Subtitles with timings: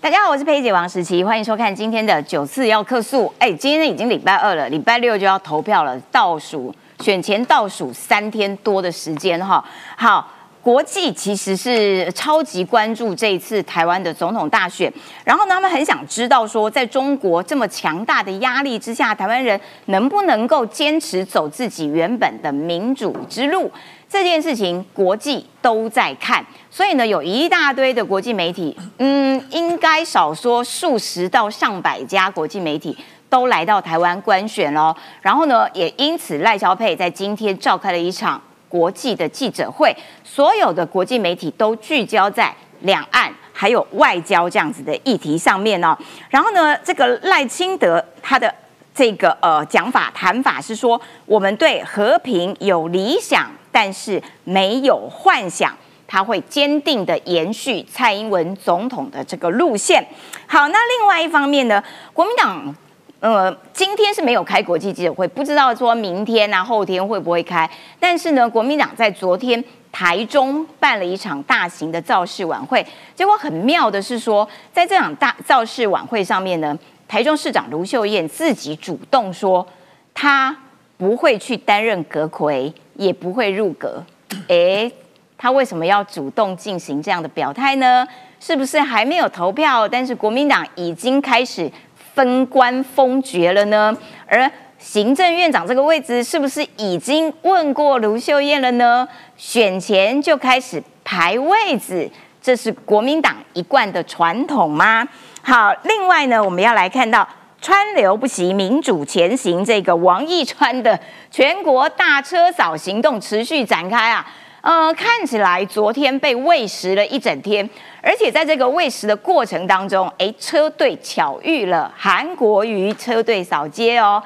[0.00, 3.32] 大家好，我是佩姐王时琪，欢迎收看今天的九次要客诉。
[3.40, 9.64] 哎，今天已经礼拜二了，礼拜六就要投票了，倒数选前倒数三天多的时间哈。
[9.96, 10.30] 好，
[10.62, 14.92] 国际其实是超级关注这一次台湾的总统大选，
[15.24, 23.68] 然后呢，他们很想知道说，在中国这么强大的压力之下，台湾人能不能够坚持走自己原本的民主之路？
[24.08, 32.96] 这件事情国际都在看，所以呢，有一大堆的国际媒体，嗯，应该少说数十到上百家国际媒体
[33.28, 34.96] 都来到台湾观选喽。
[35.20, 39.94] 然后呢，也因此赖萧佩在今天召开了一场国际的记者会，
[40.24, 45.94] 所有的国际媒体都聚焦在两岸还有外交这样子的议题上面哦。
[46.30, 48.54] 然后呢，这个赖清德他的
[48.98, 53.48] 这个呃讲法谈法是说，我们对和平有理想。
[53.70, 55.72] 但是没有幻想，
[56.04, 60.04] 他会坚定的延续蔡英文总统的这个路线。
[60.48, 61.80] 好，那另外一方面呢，
[62.12, 62.74] 国民党
[63.20, 67.70] 呃今天是没有开国际记者会，不知道说明天啊后天会不会开。
[68.00, 72.84] 但是呢，国民党在昨天台中办了一场大型的造势晚会，
[73.14, 76.76] 结果很妙的是说，在这场大造势晚会上面呢，
[77.08, 79.66] 台中市长卢秀燕自己主动说，
[80.14, 80.56] 他
[80.96, 82.72] 不会去担任阁魁。
[82.98, 84.04] 也不会入阁，
[84.48, 84.90] 哎，
[85.36, 88.04] 他为什么要主动进行这样的表态呢？
[88.40, 91.70] 是不是还没有投票，但是国民党已经开始
[92.12, 93.96] 分官封爵了呢？
[94.26, 94.50] 而
[94.80, 99.06] 行政院长这个位置，是不是已经问过卢秀燕了呢？
[99.36, 102.10] 选前就开始排位子，
[102.48, 105.06] 这是国民党一贯的传统吗？
[105.42, 107.28] 好，另外呢，我们要来看到。
[107.60, 109.62] 川流不息，民主前行。
[109.62, 110.98] 这个王义川的
[111.30, 114.26] 全国大车扫行动持续展开啊，
[114.62, 117.68] 呃，看起来昨天被喂食了一整天，
[118.00, 124.22] 而且在这个喂食的过程当中，哎，车队巧遇了韩国瑜车队扫街哦。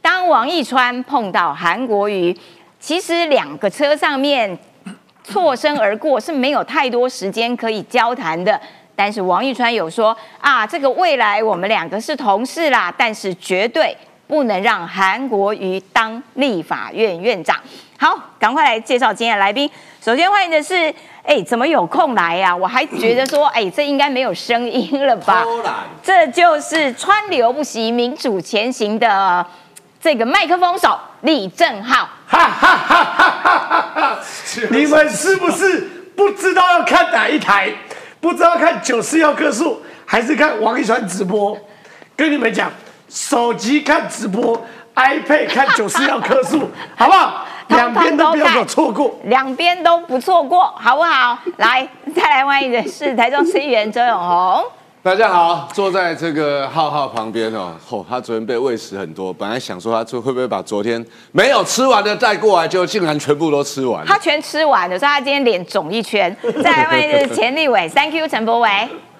[0.00, 2.34] 当王义川碰到韩国瑜，
[2.80, 4.56] 其实两个车上面
[5.26, 8.58] 错身而过，是没有太多时间可以交谈的。
[8.94, 13.94] 但是王玉川有说啊，这个未来我们两个是同事啦，但是绝对
[14.28, 17.56] 不能让韩国瑜当立法院院长。
[17.98, 19.68] 好，赶快来介绍今天的来宾。
[20.00, 20.94] 首先欢迎的是，
[21.24, 22.54] 哎，怎么有空来呀？
[22.54, 25.44] 我还觉得说，哎，这应该没有声音了吧？
[26.02, 29.44] 这就是川流不息、民主前行的
[30.00, 32.08] 这个麦克风手李正浩。
[32.26, 34.18] 哈哈哈哈哈哈！
[34.70, 35.80] 你们是不是
[36.16, 37.72] 不知道要看哪一台？
[38.20, 41.56] 不知道看九四幺棵树还是看王一川直播，
[42.16, 42.70] 跟你们讲，
[43.08, 44.60] 手机看直播
[44.96, 47.46] ，iPad 看九四幺棵树， 好不好？
[47.68, 51.38] 两边都不要错过，两边都不错过，好不好？
[51.58, 54.64] 来，再来欢迎的是台中市议员周永红。
[55.06, 64.04] 大家好，坐在这个浩浩旁边哦，嚯，他昨天被喂食很多，本来想说他会会不会把昨天没有吃完的带过来，就竟然全部都吃完。
[64.04, 66.36] 他全吃完了，所以他今天脸肿一圈。
[66.60, 68.68] 再来欢迎的是钱立伟，Thank you 陈柏伟。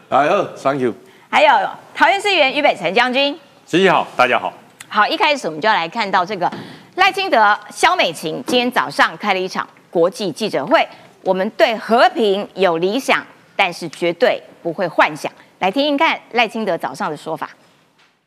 [0.09, 0.93] 哎呦，Thank you。
[1.31, 1.53] 还有
[1.95, 3.39] 桃园市议员于北辰将军。
[3.65, 4.53] 十一好，大家好。
[4.89, 6.51] 好，一开始我们就要来看到这个
[6.97, 10.85] 赖清德、肖美琴今天早上开了一场国际记者会。
[11.23, 15.31] 我们对和平有理想，但是绝对不会幻想。
[15.59, 17.51] 来听听看赖清德早上的说法。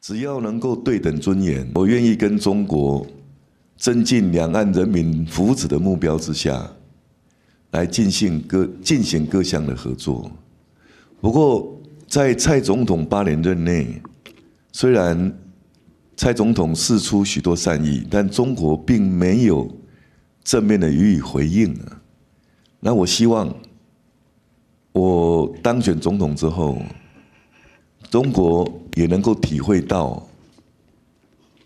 [0.01, 3.05] 只要能够对等尊严，我愿意跟中国
[3.77, 6.67] 增进两岸人民福祉的目标之下，
[7.69, 10.31] 来进行各进行各项的合作。
[11.21, 14.01] 不过，在蔡总统八年任内，
[14.71, 15.31] 虽然
[16.17, 19.69] 蔡总统释出许多善意，但中国并没有
[20.43, 22.01] 正面的予以回应啊。
[22.79, 23.53] 那我希望，
[24.93, 26.79] 我当选总统之后。
[28.09, 30.27] 中国也能够体会到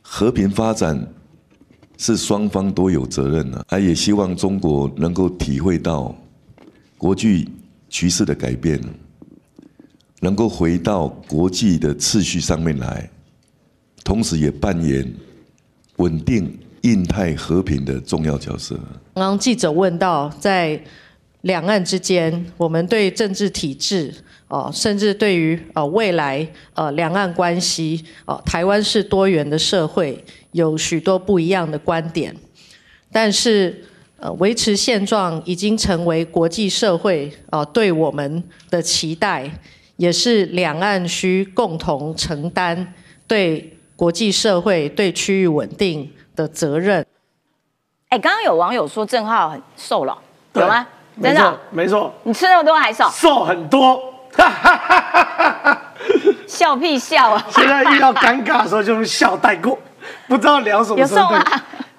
[0.01, 1.07] 和平发展
[1.97, 6.13] 是双方都有责任的，他也希望中国能够体会到
[6.97, 7.49] 国际
[7.89, 8.81] 局势的改变，
[10.19, 13.09] 能够回到国际的秩序上面来，
[14.03, 15.13] 同时也扮演
[15.97, 18.75] 稳定印太和平的重要角色。
[19.13, 20.83] 刚刚记者问到，在
[21.43, 24.13] 两岸之间，我们对政治体制。
[24.49, 32.35] 哦，甚至对于呃未来呃两岸关系，哦台湾是多元的社会，有许多不一样的观点，
[33.11, 33.83] 但是
[34.17, 39.49] 呃维持现状已经成为国际社会啊对我们的期待，
[39.97, 42.93] 也是两岸需共同承担
[43.27, 47.03] 对国际社会对区域稳定的责任。
[48.09, 50.15] 哎，刚刚有网友说郑浩很瘦了，
[50.53, 50.87] 有吗？
[51.21, 51.59] 真的？
[51.69, 53.09] 没错，你吃那么多还瘦？
[53.09, 53.99] 瘦很多。
[56.47, 57.45] 笑屁笑啊！
[57.49, 59.77] 现在遇到尴尬的时候就用笑带过，
[60.27, 60.99] 不知道聊什么。
[60.99, 61.43] 有瘦啊！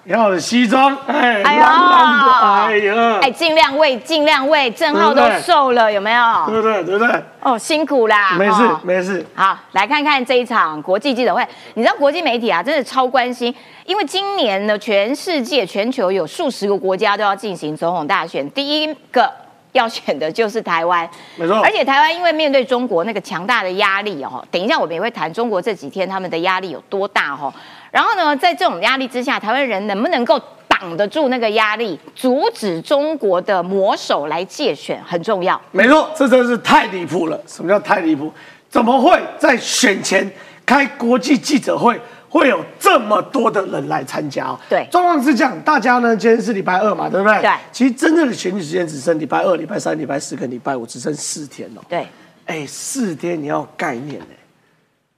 [0.05, 6.45] 然后西装，哎，哎呦，哎呀，哎，尽量喂，尽量喂，郑浩都瘦了，有没有？
[6.45, 6.83] 对不对？
[6.83, 7.23] 对不对？
[7.41, 8.35] 哦，辛苦啦！
[8.37, 9.25] 没事，没事。
[9.33, 11.43] 好，来看看这一场国际记者会。
[11.73, 13.53] 你知道国际媒体啊，真的超关心，
[13.85, 19.27] 因为今年呢，全世界、全球有数十个国家都要进行总统大选，第一个
[19.71, 21.09] 要选的就是台湾。
[21.35, 21.59] 没错。
[21.63, 27.51] 而且台湾因为面对中国那个强大的压力哦，等一下我们也会谈中国这几天他们的压力有多大哦。
[27.95, 30.37] 然后呢，在这种压力之下，台湾人能不能够
[30.67, 35.59] 挡得住那个压力，阻止中国的魔手来借选，很重要。
[35.71, 37.41] 没错，这真是太离谱了。
[37.47, 38.29] 什么叫太离谱？
[38.69, 40.29] 怎么会在选前
[40.65, 41.97] 开国际记者会，
[42.27, 44.53] 会有这么多的人来参加？
[44.69, 47.41] 对，状况是这样，大家呢，今天是礼拜二嘛，对不对？
[47.41, 47.51] 对。
[47.71, 51.81] 其实真正的选举时间只剩礼拜二、礼拜三、礼拜四跟礼拜五，只剩四天了。
[51.87, 52.05] 对。
[52.45, 54.25] 哎，四天你要概念呢？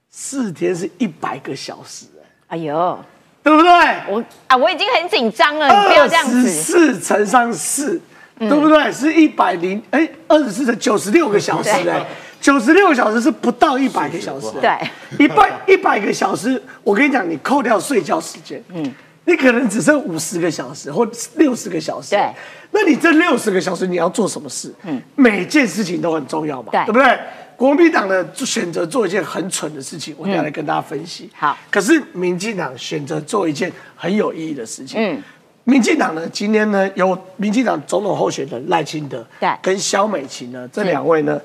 [0.08, 2.06] 四天是一百个小时。
[2.48, 2.98] 哎呦，
[3.42, 3.70] 对不对？
[4.08, 6.48] 我啊，我已经很紧张了，你不要这样子。
[6.48, 8.00] 四乘上四，
[8.38, 8.90] 对不对？
[8.90, 12.06] 是一百零哎，二十四乘九十六个小时哎，
[12.40, 14.46] 九十六个小时是不到一百个小时。
[14.60, 14.70] 对，
[15.18, 18.94] 一百一百个小时，我跟你讲，你扣掉睡觉时间，嗯，
[19.26, 21.06] 你可能只剩五十个小时或
[21.36, 22.10] 六十个小时。
[22.10, 22.32] 对，
[22.70, 24.72] 那你这六十个小时你要做什么事？
[24.84, 27.18] 嗯，每件事情都很重要嘛，对不对？
[27.58, 31.28] 国民党呢选择做一件很蠢的事情，我下来跟大家分析。
[31.34, 34.96] 好，可是民进党选择做一件很有意义的事情。
[35.00, 35.20] 嗯，
[35.64, 41.40] 民进党呢今天呢由民进党总统候选人赖清德对跟萧美琴呢这两位呢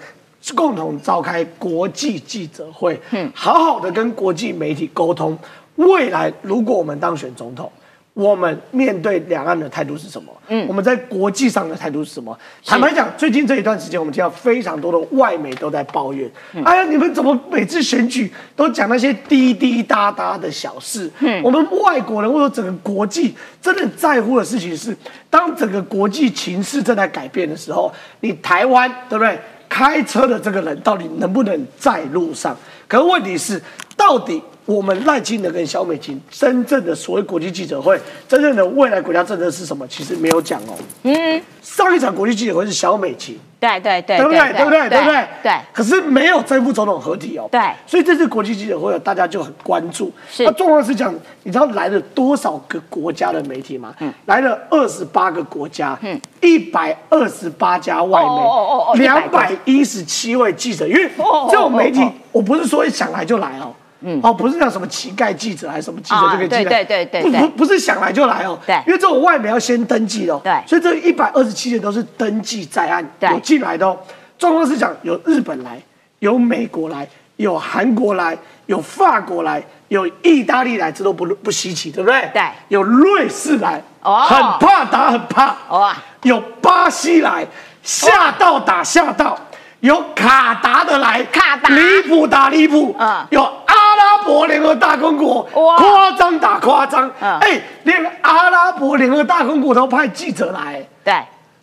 [0.56, 5.36] 共同召开国际记者会，嗯，好好的跟国际媒体沟通，
[5.78, 7.72] 未来如果我们当选总统。
[8.14, 10.32] 我们面对两岸的态度是什么？
[10.48, 12.38] 嗯，我们在国际上的态度是什么？
[12.64, 16.30] 坦白讲，最近这一段时间，我们听到非常多的外媒都在抱怨：，
[16.64, 21.10] 哎呀，你们怎么每次选举都讲那些滴滴答答的小事？
[21.22, 24.96] 嗯，我们外国人或者整个国际真的在乎的事情是，
[25.30, 29.40] 当整个国际情势正在改变的时候，你台湾对不对？
[29.68, 32.56] 开车的这个人到底能不能在路上？
[32.88, 33.60] 可是问题是，
[33.98, 34.40] 到底？
[34.66, 39.86] 我们赖清德跟萧美琴真正的所谓国际记者会，真正的未来国家政策是什么？
[39.88, 40.74] 其实没有讲哦。
[41.04, 44.40] 嗯，上一场国际记者会是萧美琴，对对对，对不对？
[44.54, 44.90] 对不对？
[44.90, 45.28] 对不对？
[45.44, 45.52] 对。
[45.74, 47.48] 可是没有这副总统合体哦。
[47.52, 47.60] 对。
[47.86, 50.10] 所以这次国际记者会，大家就很关注。
[50.32, 50.46] 是。
[50.46, 51.14] 那重要是讲，
[51.44, 53.94] 你知道来了多少个国家的媒体吗？
[54.00, 54.14] 嗯。
[54.28, 60.88] 来了二十八个国家，嗯，一百二十八家外媒，两百一十七位记者。
[60.88, 61.10] 因为
[61.52, 62.02] 这种媒体，
[62.32, 63.74] 我不是说想来就来哦。
[64.04, 73.98] 嗯，哦，不是像什么乞丐记者还是什么记者就可以进来，对对对对，不不不是想来就来哦，对，因为这种外媒要先登记哦，对，所以这一百二十七人都是登记在案，有进来的哦。
[74.38, 75.82] 状况是讲有日本来，
[76.20, 77.08] 有美国来，
[77.38, 82.30] 有韩国来，有法国来，有意大利来，这都不不稀奇，对不对？
[82.34, 87.48] 对，有瑞士来，哦，很怕打很怕，哇，有巴西来，
[87.82, 89.38] 吓到打吓到。
[89.80, 91.70] 有卡达的来，卡达。
[91.70, 93.46] 离谱打离谱，嗯，有
[93.94, 101.14] 阿拉伯联合大公国，哇，夸张打夸张，嗯，哎，连阿拉伯联合大公国都派记者来，对，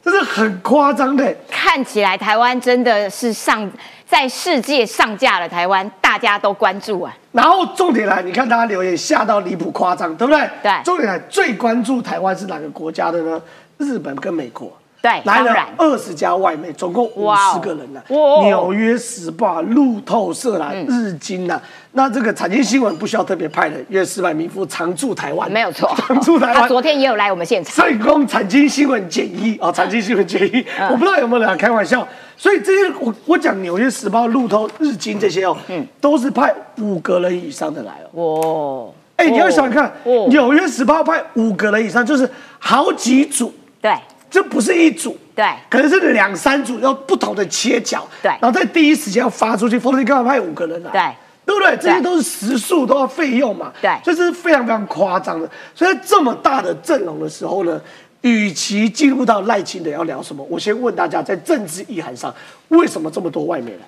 [0.03, 1.35] 这是很夸张的。
[1.51, 3.69] 看起来台湾真的是上
[4.07, 7.13] 在世界上架了，台湾大家都关注啊。
[7.33, 10.49] 然后重点来，你看大家留言吓到离谱夸张，对不对？
[10.63, 13.41] 对，重点来最关注台湾是哪个国家的呢？
[13.79, 14.73] 日本跟美国。
[15.03, 18.03] 对，来了二十家外媒，总共五十个人呢。
[18.09, 21.59] 纽约时报、路透社啦、日经啦，
[21.93, 26.55] 那这个财经新闻不需要特别派的，因为石柏明夫常驻台湾，没有错，常驻台湾。
[26.55, 27.73] 他昨天也有来我们现场。
[27.75, 32.07] 所以供财经新闻简易哦，财经新闻简易，我不知道有没有人开玩笑。
[32.37, 38.23] 所以这些我我讲纽约时报、路透、日经这些哦，嗯，都是派五个人以上的来哦。
[38.23, 39.93] 哦，哎，你要想想看，
[40.29, 42.29] 纽约时报派五个人以上，就是
[42.59, 43.51] 好几组。
[43.81, 43.95] 对。
[44.31, 50.91] 这不是一组，对，可能是两三组，要不同的切角，对，然后在第一时间要发出去，否则你干嘛派五个人来？
[50.93, 51.01] 对，
[51.45, 51.77] 对不对？
[51.77, 55.51] 这些都是时数，都要费用嘛，对，所以这是非常非常夸张的。
[55.75, 57.81] 所以在这么大的阵容的时候呢，
[58.21, 62.33] 与其进入到赖清德要聊什么，我先问大家，在政治意涵上，
[62.69, 63.79] 为什么这么多外媒来？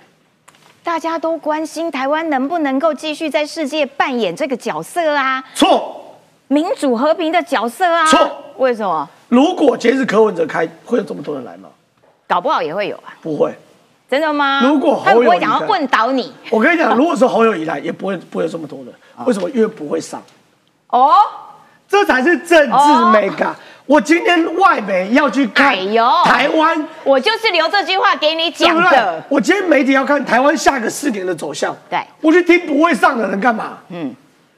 [0.82, 5.44] 大家都关心台湾能不能够继续在世界扮演这个角色啊？
[5.54, 6.18] 错，
[6.48, 8.04] 民主和平的角色啊？
[8.06, 9.08] 错，为什么？
[9.32, 11.70] 如果今日柯文哲开，会有这么多人来吗？
[12.28, 13.16] 搞不好也会有啊。
[13.22, 13.50] 不会，
[14.06, 14.60] 真的吗？
[14.62, 16.30] 如果他不会想要问倒你。
[16.50, 18.92] 我跟你讲，如果是侯友宜来，也不会不会有这么多人。
[19.24, 19.48] 为什么？
[19.48, 20.22] 因为不会上。
[20.88, 21.14] 哦，
[21.88, 23.56] 这才是政治美感。
[23.86, 25.74] 我今天外媒要去看
[26.26, 29.22] 台湾，我就是留这句话给你讲的。？
[29.30, 31.74] 我今天媒体要看台湾下个四年的走向。
[31.88, 33.78] 对我去听不会上的人干嘛？
[33.88, 34.14] 嗯，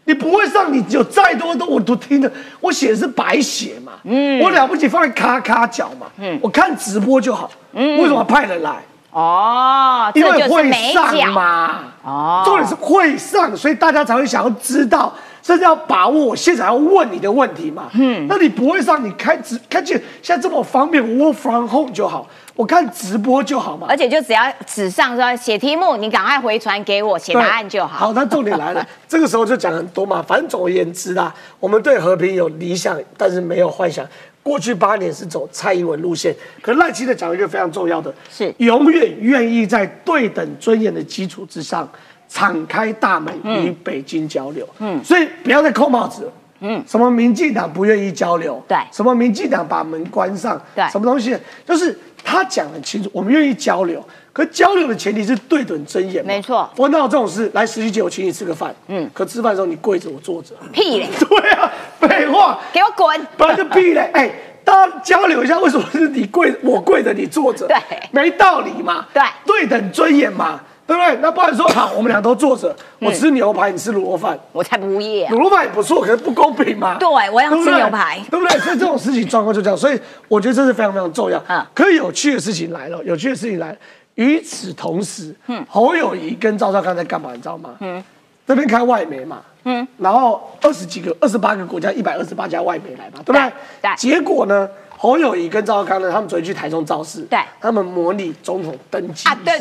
[0.07, 2.31] 你不会上，你有再多的我都听的，
[2.61, 3.93] 我写的是白写嘛。
[4.05, 6.07] 嗯，我了不起放在咔咔角嘛。
[6.19, 7.51] 嗯，我看直播就好。
[7.73, 8.83] 嗯，为什么派人来？
[9.11, 11.33] 哦，因为会上。
[11.33, 11.81] 嘛。
[12.05, 15.11] 哦重点是会上，所以大家才会想要知道，
[15.43, 17.85] 甚至要把握我现在要问你的问题嘛。
[17.95, 23.87] 嗯，那你不会上，你开直看见现在这么方便我，work from home 就好，我看直播就好嘛。
[23.91, 28.07] 而且就只要纸上说写题目，你赶快回传给我，写答案就好。
[28.07, 30.23] 好，那重点来了， 这个时候就讲很多嘛。
[30.23, 34.07] 反正总而言之啦，我们对和平有理想，但是没有幻想。
[34.43, 41.89] 过去八年是走蔡英文路线，可是赖清德讲一个非常重要的，是永远愿意在对等尊严的基础之上，
[42.29, 44.69] 敞开大门与北京交流。
[44.81, 46.33] 嗯，所以不要再扣帽子了。
[46.61, 48.63] 嗯，什么民进党不愿意交流？
[48.69, 50.61] 对什么民进党把门关上？
[50.75, 51.35] 对什么东西？
[51.67, 54.03] 就是他讲很清楚，我们愿意交流，
[54.33, 56.29] 可交流的前提是对等尊严嘛。
[56.29, 57.51] 没错我哪有这种事？
[57.55, 58.75] 来十七姐，我请你吃个饭。
[58.89, 60.55] 嗯，可吃饭的时候你跪着，我坐着。
[60.73, 63.27] 屁嘞， 对啊，废话，给我滚！
[63.37, 64.11] 本来就屁嘞。
[64.15, 64.31] 哎，
[64.65, 67.67] 大家交流一下，为什么是你跪，我跪着，你坐着？
[67.69, 67.77] 对
[68.11, 69.07] 没道理嘛。
[69.13, 71.17] 对对等尊严嘛，对不对？
[71.23, 74.39] 那不然说好，我们俩都坐着，我吃牛排，你吃卤肉饭。
[74.53, 75.29] 我才不要。
[75.29, 76.97] 卤肉饭也不错，可是不公平嘛。
[76.99, 78.59] 对我要吃牛排对不对？
[78.61, 79.99] 所以这种事情状况就这样，所以
[80.29, 81.43] 我觉得这是非常非常重要。
[81.49, 83.77] 嗯可是有趣的事情来了，有趣的事情来了。
[84.17, 87.31] 与此同时，嗯侯友谊跟赵少康在干嘛？
[87.33, 87.71] 你知道吗？
[87.81, 88.03] 嗯，
[88.47, 93.53] 这边开外媒嘛，嗯，然后二十几个、二十八个国家，一百二十八家外媒来嘛，对不对？
[93.83, 94.69] 对结果呢，
[95.05, 97.39] 侯友谊跟赵少康呢，他们昨天去台中造势，对。
[97.61, 99.61] 他们模拟总统登基啊，对，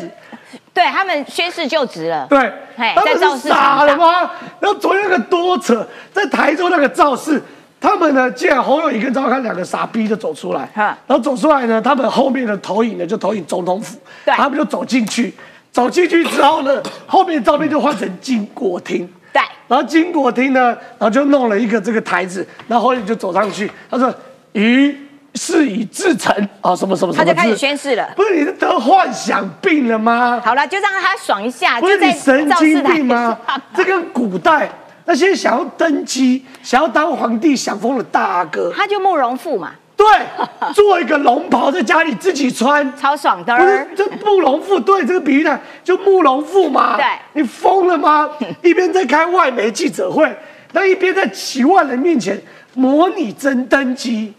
[0.72, 2.26] 对他们宣誓就职了。
[2.30, 2.38] 对。
[2.74, 4.30] 嘿，他们在造势是傻了吗？
[4.58, 7.38] 然后昨天那个多扯，在台中那个造势，
[7.78, 10.96] 他们呢，竟然侯友谊跟赵康两个傻逼就走出来，哈。
[11.06, 14.34] 然后走出来呢，他们后面的投影呢就投影总统府，对。
[14.36, 15.30] 他们就走进去，
[15.70, 19.06] 走进去之后呢， 后面的照片就换成金国厅。
[19.30, 24.10] 对，然后金国厅呢，然后就弄了一个这个台子，然后侯友谊就走上去，他说
[24.52, 24.96] ：“于
[25.34, 28.08] 是以至成啊，什么什么什么。”他就开始宣誓了。
[28.16, 30.40] 不是你是得幻想病了吗？
[30.44, 33.60] 好了，就让他爽一下，不是你神经病吗上？
[33.74, 34.70] 这跟古代
[35.06, 40.06] 那些想要登基、想要当皇帝想疯的大阿哥，他就慕容复嘛，对，
[40.72, 46.96] 做一个龙袍在家里自己穿，超爽的不是这慕容复，对这个比喻呢，就慕容复嘛。
[46.96, 48.30] 对你疯了吗？
[48.62, 50.34] 一边在开外媒记者会，
[50.72, 52.40] 那一边在几万人面前
[52.72, 54.32] 模拟真登基，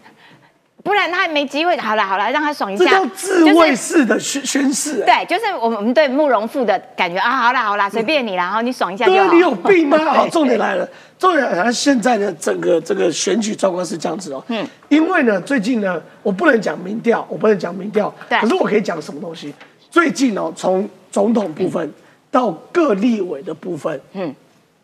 [0.86, 1.76] 不然他没机会。
[1.76, 2.84] 好了好了，让他爽一下。
[2.84, 5.02] 这叫自卫式的宣宣誓。
[5.02, 9.18] 哎对，就是我们我们对慕容复的感觉啊，好啦好啦，随便你啦，然后你爽一下就好。
[9.18, 9.98] 对啊，你有病吗？
[10.06, 10.88] 好，重点来了，
[11.18, 11.72] 重点来了。
[11.72, 14.42] 现在呢，整个这个选举状况是这样子哦。
[14.46, 19.52] 嗯，因为呢，最近呢，我不能讲民调，我不能讲民调，对可是我可以讲什么东西？
[19.90, 21.92] 最近哦，从总统部分
[22.30, 24.34] 到各立委的部分，嗯，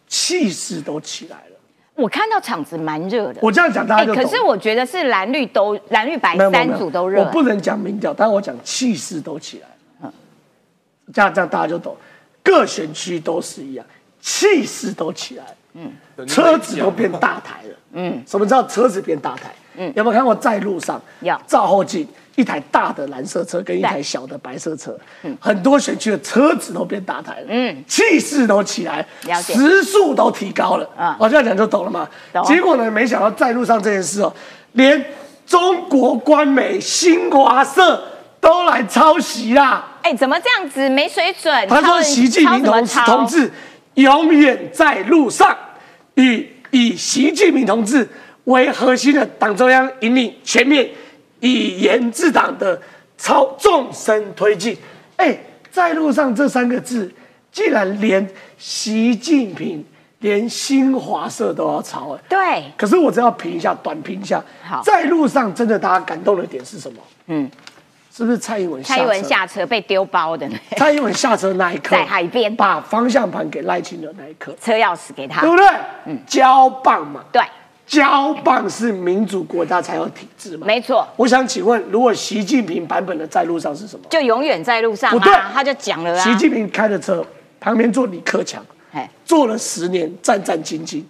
[0.08, 1.51] 气势都起来了。
[2.02, 3.38] 我看到场子蛮热的。
[3.40, 4.12] 我这样讲大哎，家。
[4.12, 7.20] 可是我觉得是蓝绿都蓝绿白三组都热。
[7.20, 9.74] 我不能讲民调，但我讲气势都起来了。
[10.02, 10.12] 嗯，
[11.14, 11.96] 这样这样大家就懂，
[12.42, 13.86] 各选区都是一样，
[14.20, 15.56] 气势都起来了。
[15.74, 17.76] 嗯，车子都变大台了。
[17.92, 19.54] 嗯，什么叫车子变大台？
[19.76, 21.00] 嗯，有没有看过在路上？
[21.20, 27.46] 有照后镜，一台大的蓝色车跟一台小的白色车，嗯很多选区的车子都变大台了。
[27.48, 30.88] 嗯，气势都起来，了解时速都提高了。
[30.96, 32.08] 啊啊，我这样讲就懂了嘛。
[32.32, 34.32] 懂结果呢，没想到在路上这件事哦，
[34.72, 35.04] 连
[35.46, 38.02] 中国官媒新华社
[38.40, 39.88] 都来抄袭啦。
[40.02, 41.68] 哎，怎么这样子没水准？
[41.68, 43.52] 他说，习近平同志同志
[43.94, 45.56] 永远在路上，
[46.14, 48.08] 与以习近平同志
[48.44, 50.88] 为核心的党中央引领全面
[51.40, 52.80] 以严治党的
[53.16, 54.76] 超纵深推进。
[55.16, 55.38] 哎，
[55.70, 57.12] 在路上这三个字，
[57.50, 59.84] 竟然连习近平、
[60.18, 62.20] 连新华社都要抄，哎。
[62.28, 67.00] 对，可是我只要评一下，短评一下好，在路上真的大家感动的点是什么？
[67.26, 67.48] 嗯，
[68.12, 69.00] 是不是蔡英文下车？
[69.00, 75.50] 蔡英文下车被丢包的，蔡英文下车那一刻，在海边把方向盘给赖清德那一刻，车钥匙给他对。
[75.50, 75.66] 不对？
[76.06, 77.40] 嗯交棒嘛，对，
[77.92, 80.66] 交棒是民主国家才有体制嘛。
[80.66, 84.06] 没错，我想请问，如果习近平版本的在路上是什么？
[84.08, 86.24] 就永远在路上不对啊，他就讲了啊。
[86.24, 87.22] 习近平开的车，
[87.60, 91.02] 旁边坐李克强，哎，坐了十年，战战兢兢，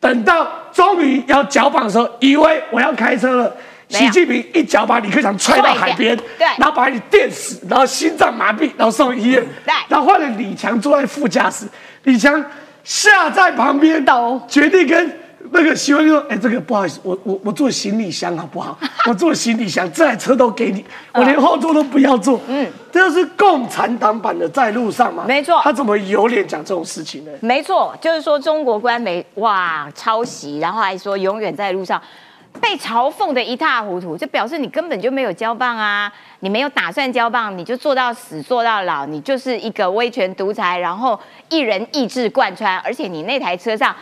[0.00, 3.56] 等到终于要交棒的时候，以为我要开车了。
[3.86, 11.64] 习近平一脚把李克强踹到海边，对然后把你电死，然后心脏麻痹，然后送医院，对然后换了李强坐在副驾驶，
[12.02, 12.44] 李强
[12.82, 15.20] 下在旁边，抖决定跟
[15.50, 18.76] 那个喜欢就说，哎，这个不好意思，我我我坐行李箱好不好？
[19.06, 22.40] 我坐行李箱，这台车都给你，我连后座都不要坐。
[22.48, 25.24] 嗯，这就是共产党版的在路上嘛。
[25.28, 27.30] 没错他怎么有脸讲这种事情呢？
[27.40, 32.00] 没错，就是说中国官媒哇抄袭，然后还说永远在路上，
[32.60, 36.10] 被嘲讽的一塌糊涂，就表示你根本就没有交棒啊，
[36.40, 41.18] 你没有打算交棒，你就做到死做到老，你就是一个威权独裁，然后
[41.50, 43.94] 一人意志贯穿，而且你那台车上，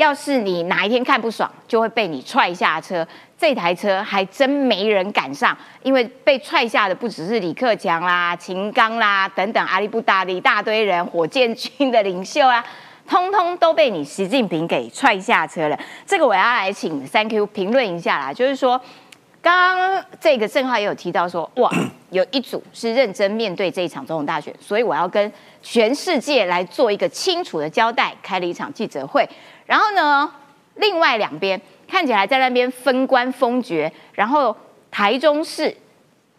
[0.00, 3.06] 要是你哪一天看不爽，就会被你踹下车。
[3.36, 12.64] 这台车还真没人赶上，因为被踹下的不只是李克强啦、秦刚啦等等阿里不达的一大堆人，火箭军的领袖啊，
[13.06, 15.78] 通通都被你习近平给踹下车了。
[16.06, 18.80] 这个我要来请三 Q 评论一下啦，就是说，
[19.42, 21.70] 刚刚这个郑浩也有提到说，哇，
[22.08, 25.30] 有一组是认真面对这一场总统大选，所以我要跟
[25.60, 29.28] 全世界来做一个清楚的交代，开了一场记者会。
[29.70, 30.28] 然后呢，
[30.74, 34.54] 另外两边看起来在那边分官封爵，然后
[34.90, 35.72] 台中市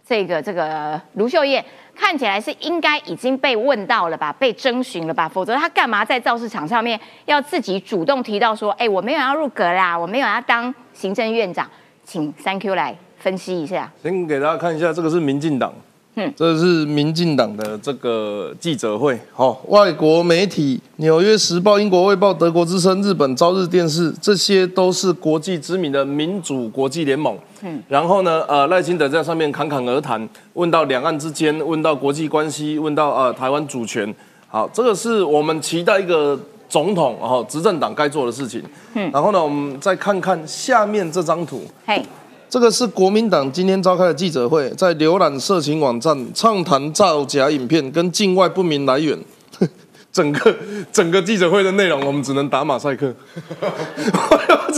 [0.05, 1.63] 这个这个卢秀燕
[1.95, 5.29] 看起来是应该已经被问到了吧，被征询了吧？
[5.29, 11.65] 否则他干嘛在造势场上面要自己主动提到说，哎，我没有要入阁啦，我没有要当行政院长，
[12.03, 13.89] 请三 Q 来分析一下。
[14.03, 15.73] 先给大家看一下，这个是民进党，
[16.15, 19.17] 嗯这是民进党的这个记者会。
[19.33, 27.37] 好、外国媒体，《纽约时报》、英国卫报、德国之声、日本朝日电视，这些都是国际知名的民主国际联盟。
[27.61, 34.13] 嗯，然后呢，呃，赖清德在上面侃侃而谈，问到两岸之间，问到国际关系，问到呃台湾主权。
[34.47, 36.37] 好，这个是我们期待一个
[36.67, 38.61] 总统然后执政党该做的事情。
[38.95, 41.61] 嗯，然后呢，我们再看看下面这张图。
[41.85, 42.03] 嘿，
[42.51, 49.17] 这个是国民党今天召开的记者会，在浏览色情网站、畅谈造假影片跟境外不明来源。
[50.11, 50.53] 整个
[50.91, 53.15] 整个记者会的内容，我们只能打马赛克。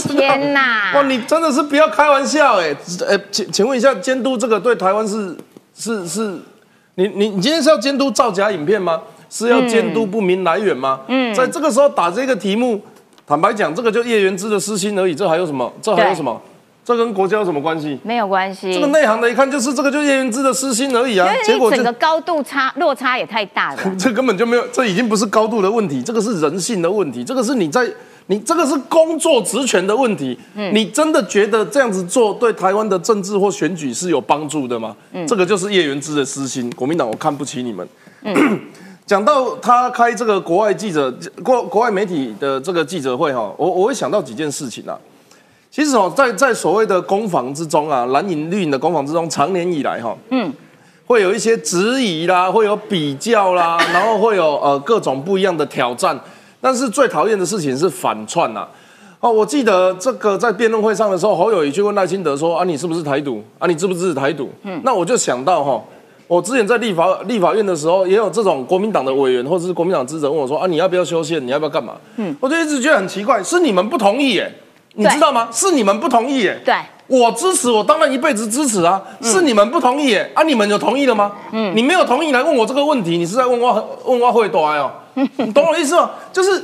[0.07, 0.93] 天哪！
[0.93, 2.75] 哇，你真的是不要开玩笑哎！
[3.07, 5.35] 呃，请请问一下，监督这个对台湾是
[5.75, 6.39] 是是，
[6.93, 9.01] 你你你今天是要监督造假影片吗？
[9.31, 10.99] 是要监督不明来源吗？
[11.07, 12.79] 嗯，在这个时候打这个题目，
[13.25, 15.73] 坦白讲，这个就叶元之的私心而已，这还有什么？
[15.81, 16.39] 这还有什么？
[16.85, 17.97] 这跟国家有什么关系？
[18.03, 21.27] 没有关系，这个内行的一看就是这个，就叶元之的私心而已啊。
[21.45, 23.91] 结果整个高度差落差也太大了吧。
[23.97, 27.89] 这根本就没有，这已经不是高度的问题，这个是人性的问题，这个是你在
[28.27, 30.37] 你这个是工作职权的问题。
[30.73, 34.93] 你真的觉得这样子做对台湾的政治或选举是有帮助的吗？
[35.25, 37.87] 这个就是叶元之的私心，国民党我看不起你们。
[39.05, 44.97] 讲到他开这个国外记者国国外媒体的这个记者会哈，我我会想到几件事情啊。
[45.73, 50.53] 其实哦，在在所谓的攻防之中啊，蓝营绿营的攻防之中，长年以来哈，嗯，
[51.07, 56.15] 会有一些质疑啦，会有比较啦， 然后会有呃各种不一样的挑战。
[56.61, 58.67] 但是最讨厌的事情是反串呐、
[59.19, 63.43] 哦，我记得这个在辩论会上的时候，侯友谊去问赖清德说：“啊，你是不是台独？
[63.57, 65.83] 啊，你支不支持台独？”嗯，那我就想到哈、
[66.27, 71.43] 我之前在立法立法院的时候，也有这种国民党的委员或者是国民党支持者问我说：“啊，你要不要修宪？
[71.43, 74.53] 你要不要干嘛？”嗯，我就一直觉得很奇怪，是你们不同意耶，
[74.93, 75.49] 你知道吗？
[75.51, 76.59] 是你们不同意耶。
[76.63, 76.75] 对，
[77.07, 79.01] 我支持，我当然一辈子支持啊。
[79.21, 80.31] 是你们不同意耶？
[80.35, 81.31] 啊，你们有同意了吗？
[81.51, 84.91] 嗯，你没有同意来问我这个问题，你是在问我问我会多哦？
[85.37, 86.11] 你懂我意思吗？
[86.31, 86.63] 就是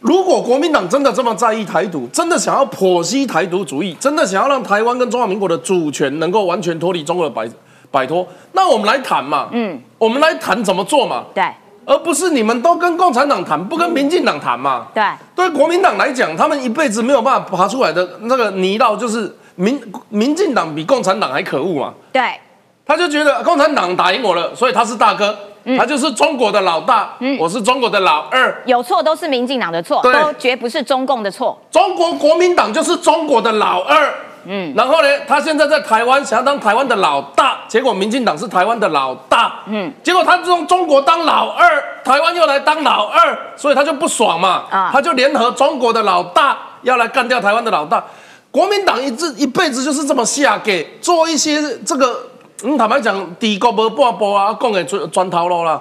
[0.00, 7.48] 如果国民党真的这么在意台独，真的想要剖析台独主义，真的想要让台湾跟中华民国的主权能够完全脱离中国的摆
[7.90, 9.48] 摆脱，那我们来谈嘛。
[9.52, 11.24] 嗯，我们来谈怎么做嘛。
[11.34, 11.44] 对，
[11.84, 14.86] 而不是你们都跟共产党谈，不跟民进党谈嘛。
[14.94, 15.02] 对，
[15.34, 21.94] 对国民党来讲，他们一辈子没有办法爬出来的那个泥淖，就是民民进党比共产党还可恶嘛。
[22.12, 22.38] 对，
[22.86, 25.36] 他就觉得共产党打赢我了，所以他是大哥，
[25.76, 28.62] 他就是中国的老大，我是中国的老二。
[28.66, 31.58] 有错都是民进党的错，都绝不是中共的错。
[31.70, 34.14] 中国国民党就是中国的老二。
[34.44, 39.60] 嗯，然后呢，他现在在台湾想要当台湾的老大，结果民进党是台湾的老大。
[39.66, 41.68] 嗯，结果他从中国当老二，
[42.04, 44.64] 台湾又来当老二，所以他就不爽嘛。
[44.70, 48.02] 啊他就联合中国的老大要来干掉台湾的老大。
[48.50, 52.30] 国民党一直一辈子就是这么下给做一些这个，
[52.64, 55.80] 嗯，坦白讲，底国无半步啊，讲给砖砖头路啦。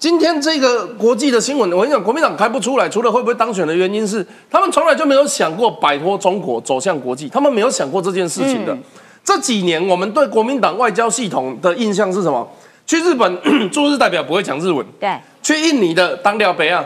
[0.00, 8.74] 今天这个国际的新闻，我跟你讲，国民党开不出来，除了会不会当选的原因是，他们从来就没有想过摆脱中国走向国际，他们没有想过这件事情的。
[9.22, 12.48] 这几年我们对国民党外交系统的印象是什么？
[12.86, 16.82] 去日本驻日代表不会讲日文，对，去印尼的当廖北啊，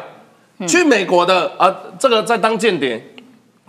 [0.67, 3.01] 去美国的啊，这个在当间谍，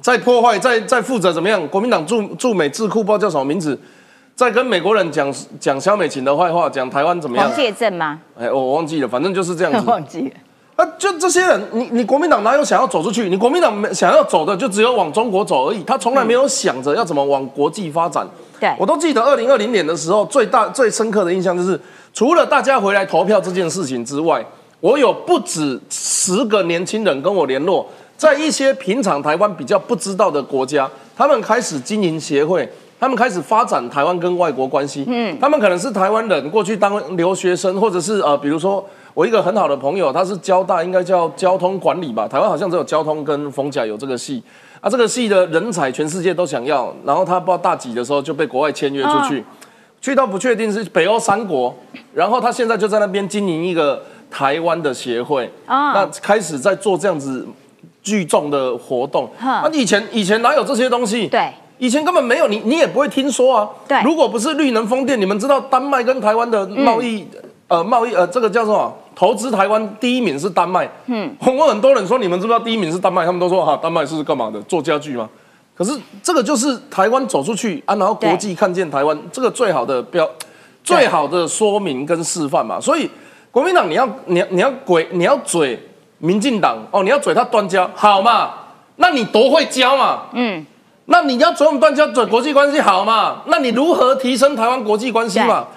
[0.01, 1.67] 在破坏，在在负责怎么样？
[1.67, 3.79] 国民党驻驻美智库不知道叫什么名字，
[4.35, 7.55] 在跟美国人讲讲萧美琴的坏话，讲台湾怎么样黄？
[7.55, 8.19] 介正吗？
[8.37, 9.79] 哎，我我忘记了，反正就是这样子。
[9.89, 10.31] 忘记了。
[10.75, 13.29] 啊，就这些人，你你国民党哪有想要走出去？
[13.29, 18.27] 你国民党没想要走的就只有往中国走而已，他从来没有想着要怎么往国际发展。
[18.59, 21.79] 对我都记得二零二零年的时候，最大最深刻的印象就是，
[22.13, 24.45] 除了大家回来投票这件事情之外，
[24.81, 32.69] 我有不止十个年轻人跟我联络，在一些平常台湾比较不知道的国家，他们开始经营协会。
[32.99, 44.41] 他们开始发展台湾跟外国关系，嗯，他们可能是台湾人，过去当留学生，或者是呃，比如说我一个很好的朋友，他是交大，应该叫交通管理吧，台湾好像只有交通跟逢甲有这个系，
[44.79, 49.43] 啊，这个系的人才全世界都想要，然后他不知道大几的时候就被国外签约出去，
[50.01, 51.75] 去到不确定是北欧三国，
[52.13, 55.91] 然后他现在就在那边经营一个台湾的协会，啊。
[55.93, 57.45] 那开始在做这样子
[58.01, 61.27] 聚众的活动，哼啊，以前以前哪有这些东西？
[61.27, 63.69] 对，以前根本没有，你你也不会听说啊。
[63.87, 67.27] 对如果不是绿能风电，你们知道丹麦跟台湾的贸易，
[67.67, 68.93] 呃，贸易呃，这个叫什么？
[69.15, 70.89] 投资台湾第一名是丹麦。
[71.07, 73.25] 嗯，我问很多人说，你们知不知道第一名是丹麦？
[73.25, 74.61] 他们都说哈，丹麦是干嘛的？
[74.63, 75.29] 做家具吗？
[75.73, 75.91] 可是
[76.23, 80.29] 这个就是台湾走出去啊，然后国际看见台湾，这个最好的标，
[80.83, 82.79] 最好的说明跟示范嘛。
[82.79, 83.09] 所以
[83.51, 85.77] 国民党你要你要你要鬼你要嘴
[86.19, 88.51] 民进党哦，你要嘴他端家好嘛？
[88.97, 90.23] 那你多会教嘛？
[90.33, 90.65] 嗯，
[91.05, 93.41] 那你要嘴我们断交嘴国际关系好嘛？
[93.47, 95.67] 那你如何提升台湾国际关系嘛？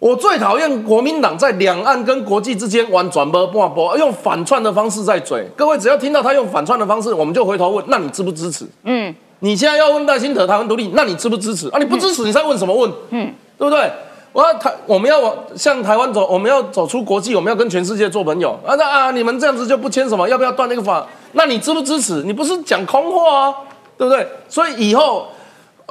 [0.00, 5.48] 我最讨厌国民党在两岸跟国际之间玩转播半波，用反串的方式在嘴。
[5.56, 8.66] 各位只要听到他用反串的方式，我们就回头问：那你支不支持？
[8.82, 11.78] 嗯，你现在要问戴新德台湾独立，那你支不支持啊？
[11.78, 12.92] 你不支持，你在问什么问？
[13.10, 13.90] 嗯，对不对？
[14.32, 18.74] 我要台，我们要往向台湾走，我们要走出国际，我们要跟全世界做朋友啊！
[18.74, 20.28] 那啊，你们这样子就不签什么？
[20.28, 21.06] 要不要断那个法？
[21.32, 22.24] 那你支不支持？
[22.24, 23.54] 你不是讲空话啊，
[23.96, 24.26] 对不对？
[24.48, 25.28] 所以以后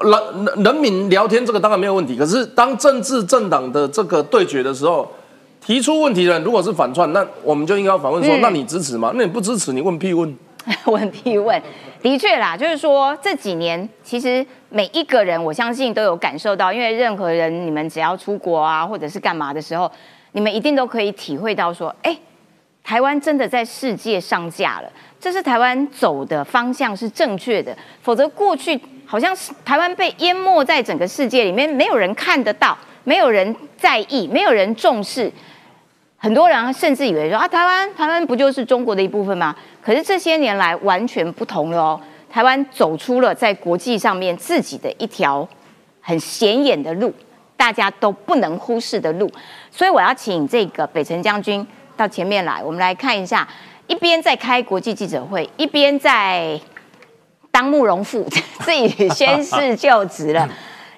[0.01, 5.09] 人人人民聊天这个当然没有问题，可是当政治政党的这个对决的时候，
[5.61, 9.11] 提出问题的人如果是反串，那我们就应该要反问说：嗯那你支持吗？
[9.15, 10.35] 那你不支持，你问屁问？
[10.85, 11.61] 问屁问，
[12.01, 19.91] 的确啦，就是说这几年其实每一个人，我相信都有感受到，因为任何人你们只要出国啊，或者是干嘛的时候，
[20.31, 22.17] 你们一定都可以体会到说，哎，
[22.81, 24.89] 台湾真的在世界上架了，
[25.23, 35.31] 这是台湾走的方向是正确的，否则过去好像是台湾被淹没在整个世界里面，没有人看得到，没有人在意，没有人重视。
[36.17, 39.55] 很多人甚至以为说啊，台湾台湾不就是中国的一部分吗？
[39.81, 45.47] 可是这些年来完全不同了哦，台湾走出了在国际上面自己的一条
[46.01, 47.13] 很显眼的路，
[47.55, 49.31] 大家都不能忽视的路。
[49.71, 53.47] 所以我要请这个北辰将军到前面来，我们来看一下，
[53.87, 56.59] 一边在开国际记者会，一边在
[57.51, 58.27] 当慕容复，
[58.61, 60.49] 自己宣誓就职了，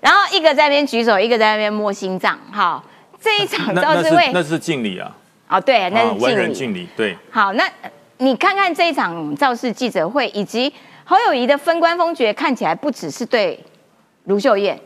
[0.01, 2.83] 然后一个在那边举手，一个在那边摸心脏，哈。
[3.19, 5.11] 这一场那那造势会那是敬礼啊，
[5.49, 6.33] 哦，对，那是敬礼。
[6.33, 7.17] 人敬礼，对。
[7.31, 10.71] 好，那呃你看看这一场造势记者会，以及
[11.03, 13.59] 侯友谊的分官封爵，看起来不只是对
[14.25, 14.79] 卢秀燕，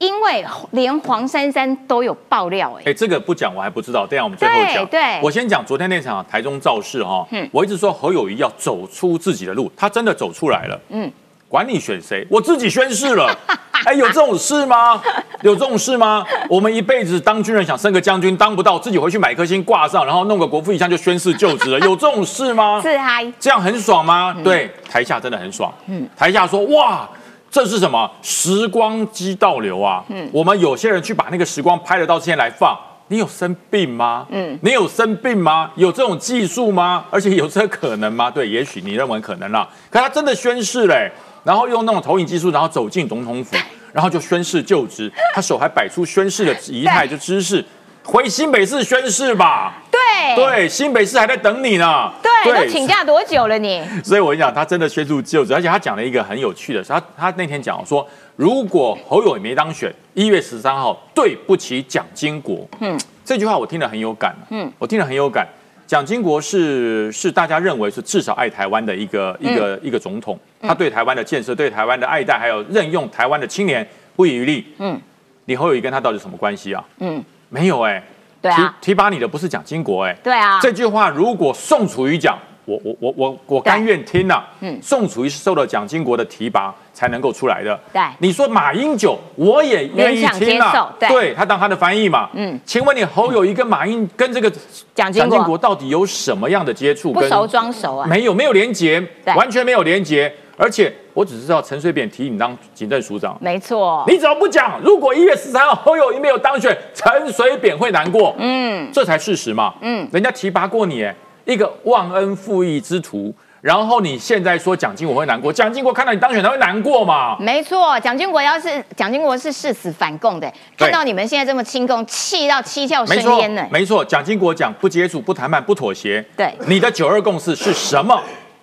[0.00, 4.86] 因为连黄珊珊都有爆料、哎、哎，这个不讲我还不知道，等一下我们最后讲。
[4.86, 10.80] 对对我先讲昨天那场台中造势哈，嗯我一直说侯友谊要走出自己的路，他真的走出来了。
[10.88, 11.12] 嗯嗯，
[11.48, 13.30] 管你选谁，我自己宣誓了。
[13.84, 15.02] 哎，有这种事吗？
[15.42, 16.24] 有这种事吗？
[16.48, 22.80] 我们一辈子当军人，想升个将军当不到，自己回去买颗星挂上，然后弄个国父遗像就宣誓就职了， 有这种事吗？
[22.82, 24.34] 自嗨，这样很爽吗？
[24.42, 25.70] 对，台下真的很爽。
[25.88, 27.06] 嗯，台下说哇。
[27.50, 28.08] 这是什么？
[28.22, 30.04] 时光机倒流啊！
[30.08, 34.24] 嗯，我们有些人去把那个时光拍了到现在来放，你有生病吗？
[34.30, 35.70] 嗯，你有生病吗？
[35.74, 37.04] 有这种技术吗？
[37.10, 38.30] 而且有这可能吗？
[38.30, 41.10] 对，也许你认为可能啦，可他真的宣誓嘞，
[41.42, 43.56] 然后用那种投影技术，然后走进总统府，
[43.92, 47.64] 然后就宣誓就职，他手还摆出宣誓的仪态，就姿势，
[48.10, 49.80] 回新北市宣誓吧。
[49.88, 52.12] 对对，新北市还在等你呢。
[52.20, 53.86] 对，都请假多久了你？
[54.02, 62.66] 所以我跟你讲，他真的宣誓就职，而且他讲了一个很有趣的事，他他那天讲说，如果侯友宜没当选，一月十三号，对不起蒋经国。
[62.80, 64.34] 嗯，这句话我听了很有感。
[64.50, 65.46] 嗯，我听了很有感。
[65.86, 74.66] 蒋经国是是大家认为是至少爱台湾的一个一个、一个总统，他对台湾的建设、对台湾的爱戴，还有任用台湾的青年不遗余力。
[74.78, 75.00] 嗯，
[75.44, 76.84] 你侯友宜跟他到底什么关系啊？
[76.98, 78.02] 嗯，没有哎、
[78.40, 87.78] 对啊，提提拔你的不是蒋经国哎、对啊，这句话如果宋楚瑜讲，我我我我我甘愿听呐、嗯宋楚瑜是受了蒋经国的提拔才能够出来的。
[87.92, 91.08] 对你说马英九，我也愿意听啊受。
[91.08, 92.30] 对他当他的翻译嘛。
[92.34, 94.52] 嗯嗯，请问你侯友谊跟马英跟这个
[94.94, 97.12] 蒋经国到底有什么样的接触？
[97.12, 98.06] 跟不熟装熟啊。
[98.06, 100.32] 没有没有连结，完全没有连结。
[100.56, 104.80] 而且我只知道陈水扁提你当警政署长，没错，你怎么不讲？
[104.82, 108.34] 如果一月十三号侯友谊没有当选，陈水扁会难过。
[108.38, 109.74] 嗯，这才事实嘛。
[109.80, 113.34] 嗯嗯，人家提拔过你，哎，一个忘恩负义之徒。
[113.60, 117.36] 然后你现在说蒋经国会难过，蒋经国看到你当选他会难过吗？
[117.38, 126.24] 没错，蒋经国要是蒋经国是誓死反共的，看到你们现在这么亲共，气到七窍生烟呢。，没错，蒋经国讲不接触、不谈判、不妥协。
[126.34, 128.18] 对你的九二共识是什么？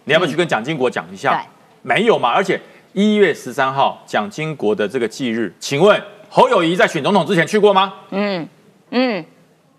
[0.06, 1.34] 你要不要去跟蒋经国讲一下？
[1.34, 1.57] 对
[1.88, 2.30] 没有嘛？
[2.30, 2.60] 而且
[2.92, 7.94] 一月十三号蒋经国的这个忌日，请问侯友谊在选总统之前去过吗？
[8.10, 8.46] 嗯
[8.90, 9.24] 嗯，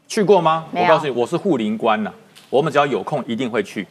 [0.07, 0.65] 去过吗？
[0.73, 2.11] 我告诉你，我是护林官呐、
[2.49, 3.87] 我们只要有空一定会去。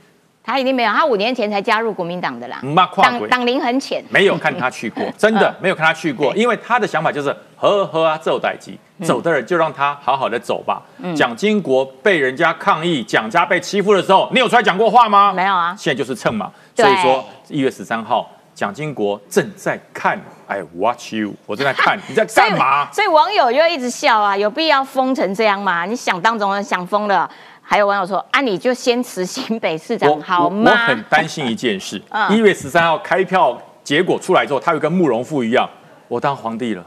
[0.48, 2.58] 他一定没有，他五年前才加入国民党的啦
[2.96, 4.02] 党党龄很浅。
[4.10, 10.82] 没有看他去过， 真的没有看他去过，因为他的想法就是呵呵啊，走代机，走的人就让他好好的走吧。
[11.14, 15.34] 蒋经国被人家抗议，蒋家被欺负的时候，你有出来讲过话吗？
[15.34, 16.50] 没有啊现在就是蹭嘛。
[16.74, 22.90] 所以说一月十三号，蒋经国正在看，I watch you，我正在看 你在干嘛？
[22.94, 25.84] 所以网友就一直笑啊，有必要疯成这样吗？
[25.84, 27.30] 你想当总统想疯了。
[27.70, 30.86] 还有网友说啊，你就先辞新北市长好吗我吗？
[30.88, 35.70] 很担心一件事 嗯，一月十三号开票结果出来之后，他会跟慕容复一样，
[36.08, 36.86] 我当皇帝了，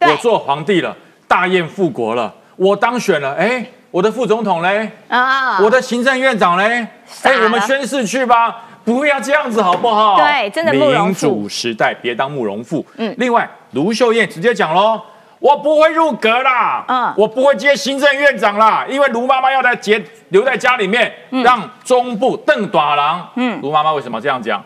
[0.00, 6.86] 我做皇帝了，大宴复国了，我当选了，哎，我的副总统嘞，啊我的行政院长嘞，
[7.22, 8.66] 哎，我们宣誓去吧。
[8.82, 10.16] 不要这样子好不好？
[10.16, 12.84] 对真的民主时代别当慕容复。
[12.96, 15.00] 嗯嗯，另外卢秀燕直接讲喽，
[15.40, 23.28] 我不会入阁啦，嗯嗯，我不会接行政院长啦，因为卢妈妈要在结留在家里面，让中部邓短郎。
[23.36, 24.62] 嗯嗯，卢妈妈为什么这样讲？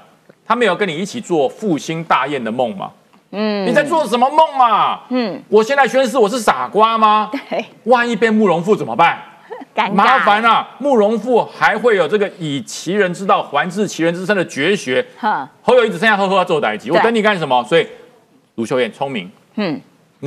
[0.46, 2.90] 他没有跟你一起做复兴大宴的梦吗？
[3.36, 5.02] 嗯你在做什么梦啊？
[5.08, 7.30] 嗯嗯，我现在宣誓我是傻瓜吗？
[7.32, 9.18] 对，万一变慕容复怎么办？
[9.92, 10.68] 麻烦啊！
[10.78, 15.04] 慕容复还会有这个以其人之道还治其人之身的绝学。
[15.18, 17.62] 哼侯友谊只剩下呵呵要做代级，我对等你干什么？
[17.64, 17.86] 所以
[18.54, 19.80] 卢秀燕聪明，嗯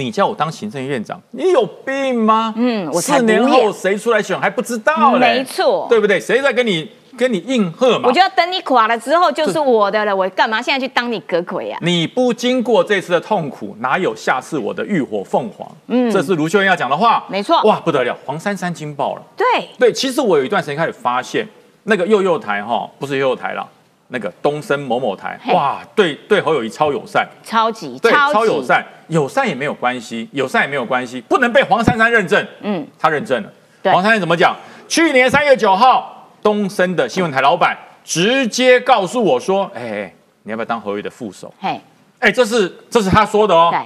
[0.04, 2.54] 你叫我当行政院长，你有病吗？
[2.56, 6.20] 嗯我四年后谁出来选还不知道嘞，没错对不对？
[6.20, 8.12] 谁在跟你跟你应和嘛我？
[8.12, 11.78] 就要等你垮了之后就是我的了，我干嘛现在去当你阁魁呀？
[11.82, 15.68] 你不经过这次的痛苦，哪有下次我的浴火凤凰？
[15.88, 19.22] 嗯，这是卢秀燕要讲的话，没错哇，不得了，黄珊珊惊爆了。
[19.36, 19.46] 对，
[19.80, 21.48] 对，其实我有一段时间开始发现，
[21.84, 23.68] 那个幼幼台哈，不是幼幼台啦，
[24.10, 32.42] 那个东森某某台，哇，对对侯友谊超友善，超级对，超友善，友善也没有关系，友善也没有关系，不能被黄珊珊认证。
[32.62, 33.52] 嗯嗯，他认证了。
[33.84, 34.56] 对黄珊珊怎么讲？
[34.88, 41.80] 去年三月九号，东森的新闻台老板直接告诉我说：“哎、哎你要不要当侯友谊的副手嘿，？”
[42.20, 43.70] 哎，这是这是他说的哦。
[43.72, 43.80] 对，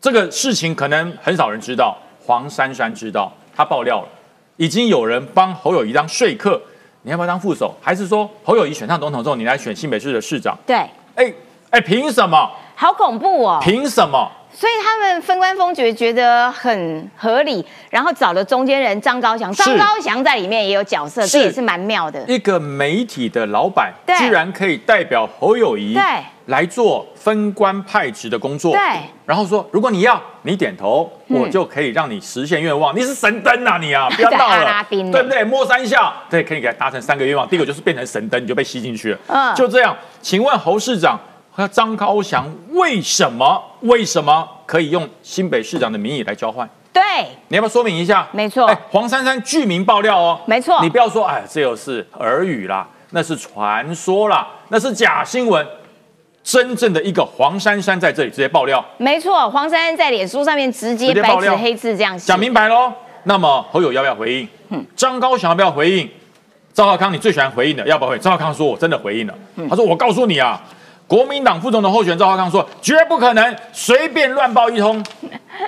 [0.00, 4.08] 这个事情可能很少人知道，黄珊珊知道，他爆料了，
[4.58, 6.60] 已经有人帮侯友谊当说客，
[7.06, 7.72] 你要不要当副手？
[7.80, 10.58] 还是说侯友谊选上总统之后，你来选新北市的市长？
[10.66, 10.76] 对，
[11.14, 11.32] 哎
[11.70, 12.50] 哎，凭什么？
[12.74, 13.60] 好恐怖哦！
[13.62, 14.28] 凭什么？
[14.52, 22.24] 所以他们分官封爵觉得很合理，然后找了中间人张高翔，是张高翔在里面也有角色，是这也是蛮妙的。
[22.26, 26.02] 一个媒体的老板居然可以代表侯友谊对
[26.46, 28.80] 来做分官派职的工作，对
[29.24, 32.96] 然后说如果你要，你点头，嗯我就可以让你实现愿望。
[32.96, 35.42] 你是神灯啊你啊， 不要闹对阿了对不对？
[35.42, 37.46] 摸三下，对，可以给他达成三个愿望。
[37.48, 39.18] 第一个就是变成神灯，你就被吸进去了。
[39.26, 39.96] 嗯就这样。
[40.22, 41.18] 请问侯市长
[41.50, 46.68] 和张高翔为什么为什么可以用新北市长的名义来交换？
[46.92, 47.02] 对，
[47.48, 48.28] 你要不要说明一下？
[48.30, 55.66] 没错哎，黄珊珊剧名爆料哦，没错你不要说，哎，这又是耳语啦，那是传说啦，那是假新闻。
[56.46, 62.92] 真正的一个黄珊珊在这里直接爆料，没错，黄珊珊在脸书上面直接白纸黑字这样写讲，明白喽。
[63.24, 64.48] 那么侯友要不要回应？
[64.68, 66.08] 嗯张高翔要不要回应？
[66.72, 68.22] 赵浩康你最喜欢回应的，要不要回应？
[68.22, 69.34] 赵浩康说：“我真的回应了。
[69.56, 70.62] 嗯他说：“我告诉你啊，
[71.08, 75.04] 国民党副总统候选人赵浩康说，绝不可能随便乱报一通，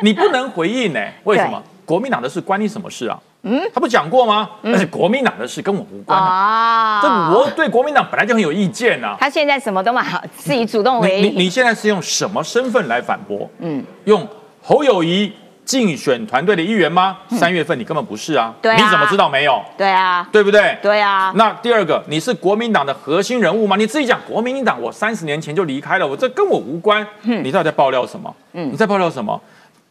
[0.02, 1.60] 你不能回应呢、为什么？
[1.84, 3.18] 国民党的事关你什么事啊？
[3.48, 4.50] 嗯，他不讲过吗？
[4.62, 6.26] 而且国民党的事跟我无关啊。
[6.26, 10.04] 啊这我对国民党本来就很有意见呐、他现在什么都嘛
[10.36, 13.48] 自己主动你你回应，你现在是用什么身份来反驳？
[13.60, 14.26] 嗯，用
[14.62, 15.32] 侯友谊
[15.64, 17.16] 竞选团队的一员吗？
[17.30, 19.62] 三月份你根本不是啊，对啊你怎么知道没有？
[19.76, 20.76] 对啊，对不对？
[20.82, 23.76] 对啊，那第二个，你是国民党的核心人物吗？
[23.76, 27.06] 你自己讲，国民党我三十年前就离开了，我这跟我无关。
[27.22, 28.34] 嗯你到底在爆料什么？
[28.54, 29.40] 嗯你在爆料什么？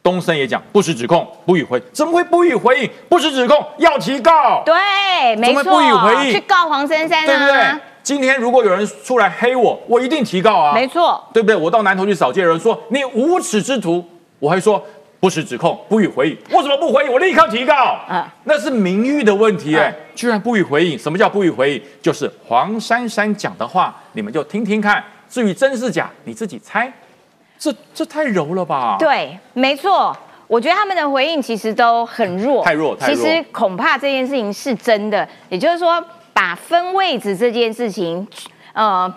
[0.03, 2.89] 东森也讲不实指控，不予回，怎么会不予回应？
[3.10, 7.81] 不实指控要提告，对，没错，不予回应去告黄珊珊对不对啊，？
[8.01, 11.55] 今天如果有人出来黑我，我一定提告啊，没错，对不对？
[11.55, 14.03] 我到南投去扫街，有人说你无耻之徒，
[14.39, 14.81] 我还说
[15.19, 16.38] 不实指控，不予回应。
[16.55, 17.12] 为什么不回应？
[17.12, 17.99] 我立刻提告。
[18.10, 20.97] 嗯那是名誉的问题哎、嗯居然不予回应。
[20.97, 21.81] 什么叫不予回应？
[22.01, 25.03] 就是黄珊珊讲的话，你们就听听看。
[25.29, 26.91] 至于真是假，你自己猜。
[27.58, 28.98] 这这太柔了吧？
[29.00, 30.15] 对，没错。
[30.48, 36.04] 我觉得他们的回应其实都很弱，太弱太弱其实恐怕这件事情是真的，也就是说。
[36.38, 38.28] 把分位置这件事情，
[38.72, 39.12] 呃，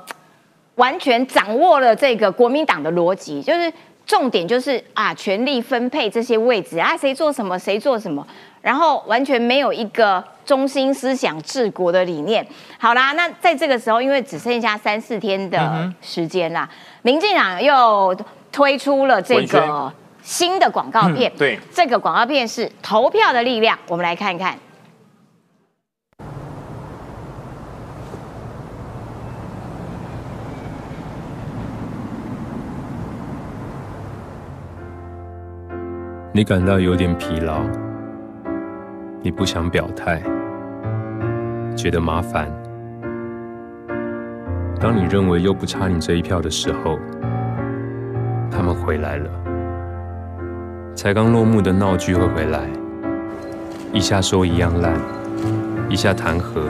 [0.76, 3.70] 完全掌握了这个国民党的逻辑，就是
[4.07, 8.26] 重点就是啊，权力分配这些位置啊，谁做什么谁做什么，
[8.62, 12.46] 然后完全没有一个中心思想治国的理念。
[12.79, 16.68] 好啦，那在这个时候，因为只剩下三四天的时间啦，
[17.03, 18.16] 民进党又
[18.53, 19.92] 推出了这个
[20.23, 21.59] 新的广告片，对。
[21.73, 24.59] 这个广告片是投票的力量，我们来看看。
[36.33, 37.61] 你感到有点疲劳，
[39.22, 40.22] 你不想表态，
[41.76, 42.50] 觉得麻烦。
[44.80, 46.98] 当你认为又不差你这一票的时候，
[48.50, 49.30] 他们回来了。
[50.94, 52.61] 才刚落幕的闹剧会回来，
[53.92, 54.94] 一下说一样烂，
[55.90, 56.62] 一下弹劾，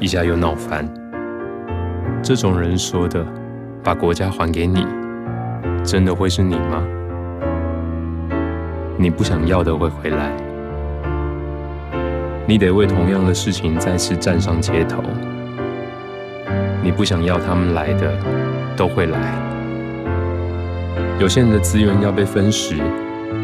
[0.00, 0.84] 一下又闹翻。
[2.20, 3.24] 这种人说的
[3.84, 4.84] “把国家还给你”，
[5.86, 6.84] 真的会是你吗？
[8.98, 10.32] 你不想要的会回来，
[12.48, 15.02] 你得为同样的事情再次站上街头。
[16.80, 18.14] 你不想要他们来的，
[18.76, 19.18] 都会来。
[21.18, 22.76] 有限的资源要被分食，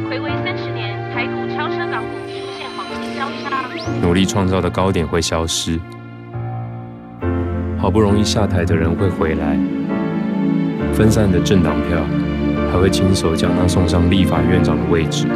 [0.09, 3.67] 回归三十年，台股超车港股出现黄金交叉。
[4.01, 5.81] 努力创造的高点会消失。
[7.77, 9.59] 好不容易下台的人会回来，
[10.93, 11.99] 分散的政党票
[12.71, 15.27] 还会亲手将他送上立法院长的位置。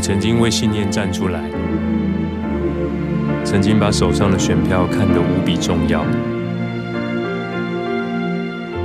[0.00, 1.40] 曾经为信念站出来，
[3.44, 6.04] 曾经把手上的选票看得无比重要，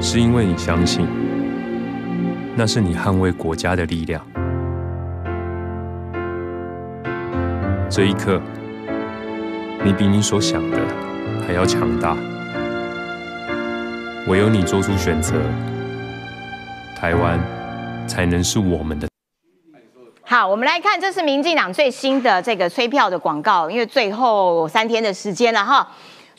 [0.02, 1.08] 是因为你相信，
[2.56, 4.22] 那是你捍卫国家的力量。
[7.90, 8.42] 这一刻，
[9.84, 10.78] 你比你所想的
[11.48, 12.16] 还要强大。
[14.28, 15.36] 唯有你做出选择，
[16.96, 17.40] 台湾
[18.06, 19.08] 才能是我们的。
[20.28, 25.88] 好，我们来看，这是民进党最新的这个催票的广告，因为最后三天的时间了哈。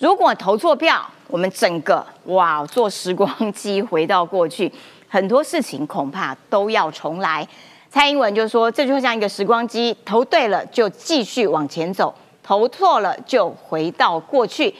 [0.00, 4.70] 如果投错票，我们整个哇坐时光机回到过去，
[5.08, 7.46] 很多事情恐怕都要重来。
[7.88, 14.74] 蔡英文就说，这就像一个时光机，投对了就继续往前走，投错了就回到过去。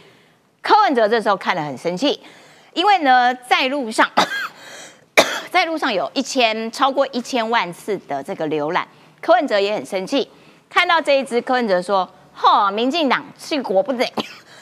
[0.60, 2.20] 柯文哲这时候看得很生气，
[2.74, 4.10] 因为呢，在路上。
[5.48, 8.86] 在路上有一千超过一千万次的这个浏览，
[9.26, 10.30] 柯文哲也很生气，
[10.70, 12.08] 看到这一支，柯文哲说
[12.38, 14.06] ：“嚯，民进党是国不得，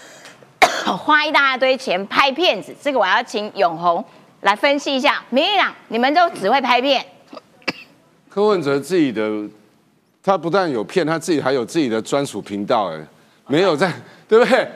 [0.96, 4.02] 花一大堆钱拍片子。”这个我要请永红
[4.40, 7.04] 来分析一下，民进党你们都只会拍片，
[8.30, 9.46] 柯文哲自己的，
[10.22, 12.98] 他不但有骗，他自己还有自己的专属频道，哎，
[13.46, 13.92] 没有在，
[14.26, 14.66] 对不对？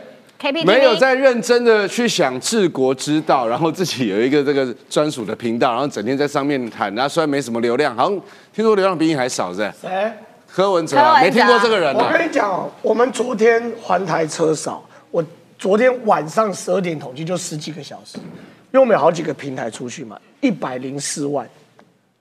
[0.40, 8.20] KPTV 没有在认真的去想治国之道，然后自己有一个这个专属的频道，然后整天在上面谈，他虽然没什么流量，好像
[8.55, 9.72] 听说流量比你还少，是不是？
[9.83, 10.12] 谁？
[10.51, 12.12] 柯文哲没听过这个人我啊？
[12.12, 15.22] 跟你讲哦，我们昨天环台车少，我
[15.59, 21.46] 昨天晚上十二点统计就十几个小时，因为我们有好几个平台出去嘛，一百零四万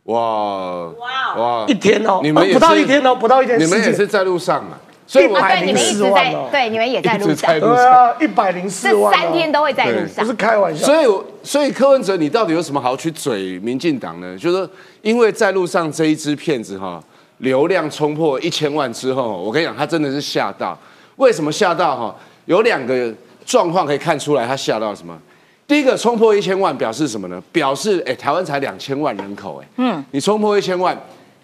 [0.06, 4.82] 哇哇哇一天哦，你们不到一天哦，不到一天，你们也是在路上啊？
[5.08, 10.34] 所以我啊，对，你们一直104万在哦，对，你们也在路上一直在，路对啊，一百零四这万、哦，三天都会在路上不是。
[10.34, 10.86] 开玩笑。
[10.86, 14.38] 所以，所以柯文哲，你到底有什么好去嘴民进党呢？
[14.38, 14.70] 就是说，
[15.02, 17.02] 因为在路上这一支片子哈，
[17.38, 20.78] 流量冲破一千万之后，我跟你讲，他真的是吓到。
[21.16, 22.16] 为什么吓到哈？
[22.44, 23.14] 有两个
[23.46, 25.18] 状况可以看出来，他吓到什么？
[25.66, 27.42] 第一个，冲破一千万表示什么呢？
[27.54, 30.98] 表示哎，台湾才两千万人口哎，嗯，你冲破一千万。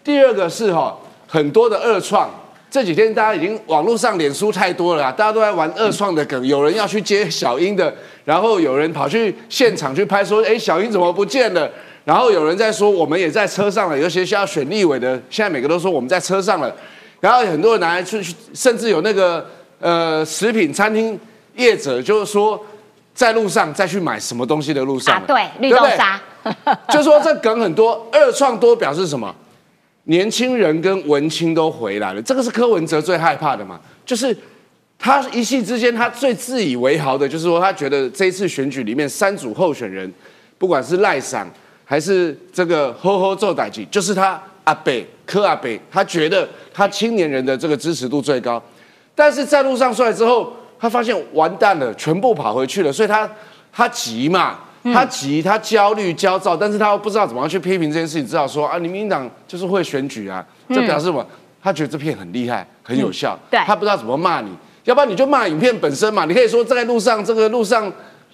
[0.04, 2.30] 第二个是哈，很多的二创。
[2.74, 7.94] 这几天大家已经网络上脸书太多了啊，大家都在玩二创的梗，有人要去接小英的，
[8.26, 11.70] 然后有人跑去现场去拍，说，哎，小英怎么不见了？
[12.04, 16.76] 然后有人在说，我们也在车上了，有些需要选立委的，现在每个都说我们在车上了，
[17.20, 18.20] 然后很多人拿来去，
[18.56, 19.46] 甚至有那个
[19.80, 21.20] 呃食品餐厅
[21.56, 22.60] 业者就是说，
[23.14, 26.20] 在路上再去买什么东西的路上啊，对，绿豆沙，
[26.90, 29.32] 就说这梗很多，二创多表示什么？
[30.06, 33.80] 年轻人跟文青都回来了，这个是柯文哲最害怕的嘛？
[34.06, 34.36] 就是
[35.00, 40.12] 他一夕之间，他最自以为豪的，就是说他觉得这一次选举里面三组候选人，
[40.58, 41.50] 不管是赖赏
[41.86, 48.62] 还是这个吼吼奏歹吉，就是他阿北柯阿北，他觉得他青年人的这个支持度最高，
[49.16, 53.30] 但是在路上出来之后，他发现完蛋了，全部跑回去了，所以他
[53.72, 54.60] 他急嘛。
[54.84, 61.26] 他急，他焦虑、焦躁，但是他又不知道怎么样去批评这件事情，知道说啊，你民进党就是会选举啊，这表示什么？
[61.62, 63.58] 他觉得这片很厉害，很有效，对。
[63.66, 64.50] 他不知道怎么骂你，
[64.84, 67.90] 要不然你就骂影片本身嘛，你可以说在路上这个路上，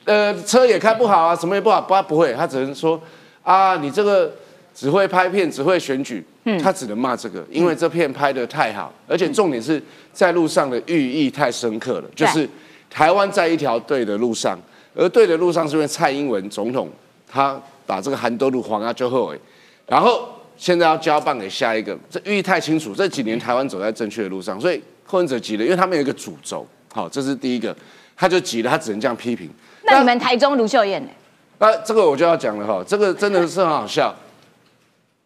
[0.06, 3.00] 呃，车也开不好啊，什么也不好，不他不会，他只能说
[3.43, 4.32] 啊，你这个
[4.74, 6.26] 只会拍片，只会选举，
[6.64, 9.80] 他只能骂这个，因为这片拍的太好，而且重点是
[10.12, 12.50] 在路上的寓意太深刻了，就是
[12.89, 14.58] 台湾在一条对的路上，
[14.96, 16.90] 而对的路上是因为蔡英文总统
[17.28, 19.40] 他把这个韩多路黄啊就后悔，
[19.88, 20.28] 然后
[20.58, 27.76] 现在要交棒给下一个，这寓意太清楚，这几年台湾走在正确的路上，所以柯文哲急了，因为他们有一个主轴，好，这是第一个，
[28.16, 29.50] 他就急了，他只能这样批评。
[29.84, 31.10] 那你们台中卢秀燕呢？
[31.58, 34.16] 那这个我就要讲了哈，这个真的是很好笑。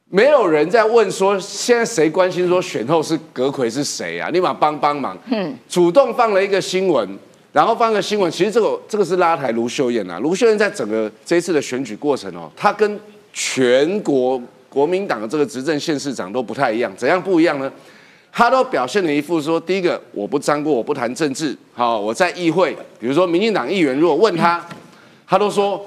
[0.09, 4.29] 没有人在问说现在谁关心说选后是阁魁是谁啊？
[4.29, 7.17] 立马帮帮忙，嗯，主动放了一个新闻，
[7.53, 8.29] 然后放个新闻。
[8.29, 10.19] 其实这个这个是拉抬卢秀燕啊。
[10.19, 12.99] 卢秀燕在整个这一次的选举过程哦，她跟
[13.31, 16.91] 全国国民党的这个执政县市长都不太一样。
[16.97, 17.71] 怎样不一样呢？
[18.31, 21.55] 她都表现了一副说，第一个我不沾过，我不谈政治。
[21.73, 24.59] 好，我在议会，比如说民进党议员如果问他，
[25.27, 25.79] 他都说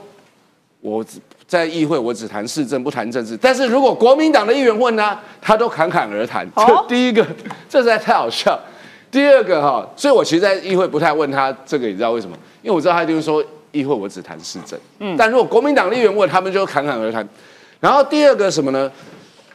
[0.80, 3.36] 我只在议会我只谈市政不谈政治。
[3.36, 6.46] 但是如果国民党的议员问他，他都侃侃而谈。
[6.54, 7.26] 哦这第一个，
[7.68, 8.56] 这实在太好笑。
[9.10, 12.36] 第二个哈，所以我其实，在议会不太问他这个，你知道为什么？
[12.62, 14.78] 因为我知道他一定说议会我只谈市政。
[14.98, 17.26] 嗯，但如果国民党的议员问，他们就侃侃而谈。
[17.80, 18.90] 然后第二个什么呢？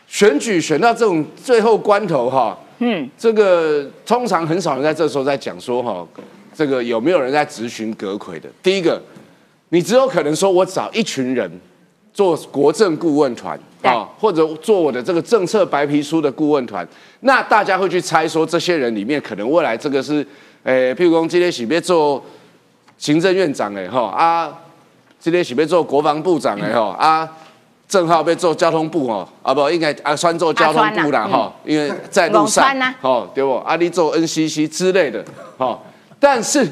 [0.08, 6.06] 选举选到这种最后关头哈，嗯，这个通常很少人在这时候在讲说哈，
[6.54, 8.50] 这个有没有人在质询阁魁的？
[8.62, 9.02] 第一个，
[9.70, 11.50] 你只有可能说我找一群人
[12.14, 16.88] 做国政顾问团啊，或者做我的这个政策白皮书的顾问团，
[17.22, 20.26] 那大家会去猜说这些人里面可能未来这个是，
[20.64, 22.24] 诶，譬如说今天喜别做
[22.98, 24.54] 行政院长哎哈啊，
[25.20, 27.30] 今天喜别做国防部长哎哈啊。
[27.92, 32.96] 正好被做交通部哦，啊不，应该啊算做交通部啦啊哈，因为在路上陇川啊。
[33.02, 33.56] 哦，对不？
[33.56, 35.22] 啊，你做 NCC 之类的，
[35.58, 35.78] 哦，
[36.18, 36.66] 但是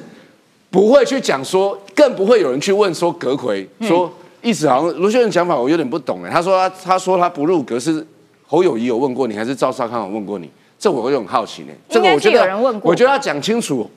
[0.69, 4.09] 不会去讲说，更不会有人去问说阁魁说，
[4.41, 8.05] 意思好像卢秀燕讲法我有点不懂哎，他说他他说他不入阁是
[8.45, 10.49] 侯友谊有问过你，还是赵少康有问过你？
[10.77, 11.73] 这我有点好奇呢。
[11.89, 13.89] 这个我觉得人问过我觉得要讲清楚。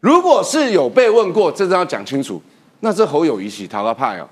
[0.00, 2.40] 如果是有被问过，这真要讲清楚。
[2.80, 4.28] 那这侯友谊起逃到派哦，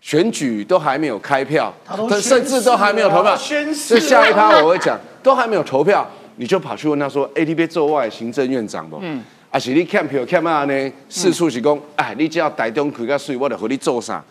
[0.00, 8.98] 选举都还没有开票他甚至都还没有投票，宣誓了这下一趴我会讲，都还没有投票，你就跑去问他说， ATP 做外行政院长不？
[9.02, 10.92] 嗯，啊是你欠票欠啊呢？
[11.08, 14.24] 四处是讲，哎，你只要台中开个税，我就和你做啥？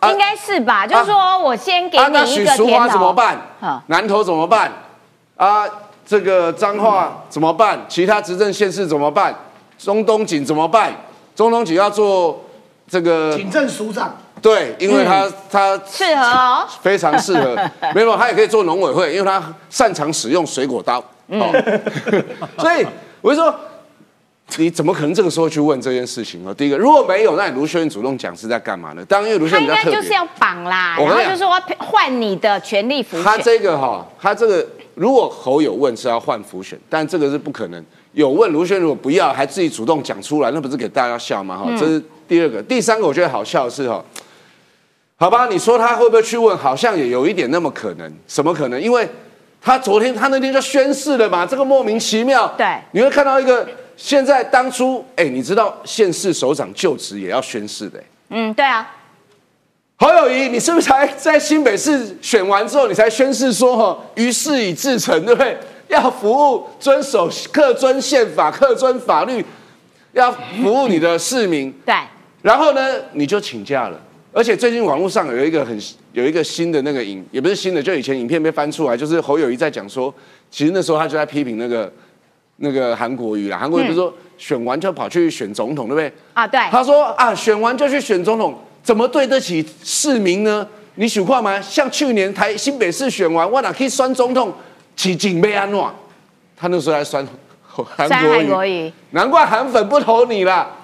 [0.00, 0.86] 啊应该是吧？
[0.86, 3.38] 就是说我先给啊，那你一个许淑华甜，怎么办？
[3.86, 4.72] 南投怎么办？
[5.36, 5.64] 啊，
[6.04, 7.78] 这个彰化怎么办？
[7.88, 9.34] 其他执政县市怎么办？
[9.78, 10.92] 中东锦怎么办？
[11.34, 12.44] 中东锦要做
[12.88, 16.66] 这个警政署长，对，因为他、他适合哦。
[16.82, 17.56] 非常适合，
[17.94, 20.98] 没有，他也可以做农委会，因为他擅长使用水果刀。
[21.28, 21.48] 哦，
[22.58, 22.84] 所以
[23.20, 23.54] 我就说，
[24.58, 26.54] 你怎么可能这个时候去问这件事情呢？
[26.54, 29.04] 第一个，如果没有，那你卢秀燕主动讲是在干嘛呢？
[29.04, 29.96] 当然，因为卢秀他应燕比较特别。
[29.96, 33.38] 该就是要绑啦，然后就说换你的权力辅他。
[33.38, 37.84] 这个哈，他这个如果侯有问是要换浮选，但这个是不可能。
[38.12, 41.56] 有问卢轩如果不要，还自己主动讲出来，那不是给大家笑吗？
[41.56, 42.60] 哈、嗯这是第二个。
[42.60, 44.04] 第三个我觉得好笑的是哈，
[45.16, 46.58] 好吧，你说他会不会去问？
[46.58, 48.12] 好像也有一点那么可能。
[48.26, 48.82] 什么可能？
[48.82, 49.08] 因为
[49.62, 52.52] 他昨天他那天就宣誓了嘛，这个莫名其妙。
[52.58, 53.64] 对你会看到一个
[54.02, 58.90] 现在当初，哎，你知道县市首长就职也要宣誓的、哎嗯，对啊，
[59.98, 65.54] 侯友谊，你是不是才在新北市选完之后，你才宣誓说哈，于事已至成，对不对？
[65.88, 69.44] 要服务、遵守、恪遵宪法、恪遵法律，
[70.12, 71.70] 要服务你的市民。
[71.84, 71.94] 对，
[72.40, 74.00] 然后呢，你就请假了。
[74.32, 75.78] 而且最近网络上有一个很
[76.12, 80.14] 有一个新的那个影，也不是新的，就以前影片被翻出来，就是侯友谊在讲说，
[80.50, 81.92] 其实那时候他就在批评那个
[82.60, 83.58] 那个韩国瑜啦。
[83.58, 86.12] 韩国瑜不是说选完就跑去选总统，对不对？
[86.32, 90.66] 啊对，他说啊，选完就去选总统，怎么对得起市民呢？
[90.96, 91.60] 你想看吗？
[91.60, 94.52] 像去年台新北市选完，我哪可以酸总统，
[94.96, 95.92] 起警备安诺？
[96.56, 97.26] 他那时候还酸
[97.96, 100.76] 韩山国语，难怪韩粉不投你啦。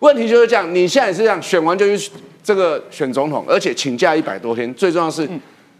[0.00, 2.10] 问题就是这样，你现在也是这样，选完就去
[2.42, 5.26] 这个选总统，而且请假一百多天，最重要的是，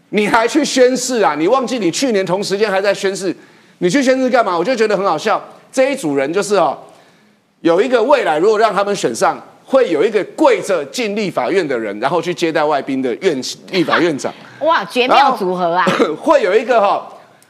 [0.09, 1.35] 你还去宣誓啊？
[1.37, 3.35] 你忘记你去年同时间还在宣誓，
[3.79, 4.57] 你去宣誓干嘛？
[4.57, 5.41] 我就觉得很好笑。
[5.71, 6.77] 这一组人就是哦，
[7.61, 14.33] 有一个未来如果让他们选上，会有一个跪着进立法院的人，然后去接待外宾的院立法院长。
[14.61, 15.85] 哇，绝妙组合啊！
[16.21, 17.05] 会有一个哈、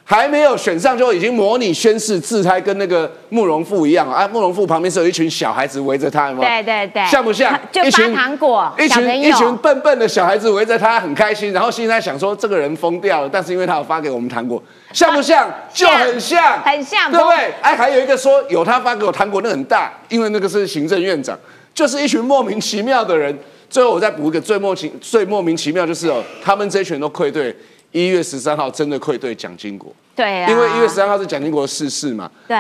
[0.08, 4.28] 还没有选上就已经模拟宣誓自拍，跟那个慕容复一样啊！
[4.28, 6.47] 慕容复旁边是有一群小孩子围着他，有没有？
[6.47, 7.60] 对对对，像不像？
[7.74, 11.51] 就发糖果，一群一群笨笨的小孩子围着他，很开心。
[11.51, 14.62] 然后现在想说这个人疯掉了，但是因为他有发给我们糖果，
[14.93, 15.51] 像不像？
[15.74, 17.51] 就很像，很像，对不对？
[17.64, 21.36] 哎，还有一个说有他发给我糖果，那很大，因为那个是行政院长，
[21.74, 23.36] 就是一群莫名其妙的人。
[23.68, 27.53] 最后我再补一个最莫其最莫名其妙就是哦，他们这群都愧对
[27.96, 29.89] 一月十三号真的愧对蒋经国。
[30.14, 32.30] 对啊，因为一月十三号是蒋经国逝世嘛。
[32.46, 32.58] 对，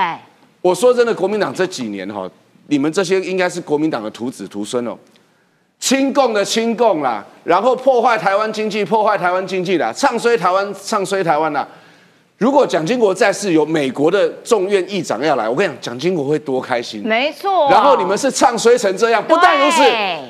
[0.61, 2.29] 我说真的，国民党这几年哈，
[2.67, 4.97] 你们这些应该是国民党的徒子徒孙哦，
[5.77, 11.67] 亲共的亲共啦，然后破坏台湾经济，破坏台湾经济啦，唱衰台湾，唱衰台湾啦。
[12.37, 17.01] 如果蒋经国在世，有美国的众院议长要来，我跟你讲，蒋经国会多开心。
[17.05, 17.69] 没错。
[17.69, 19.81] 然后你们是唱衰成这样，不但如此，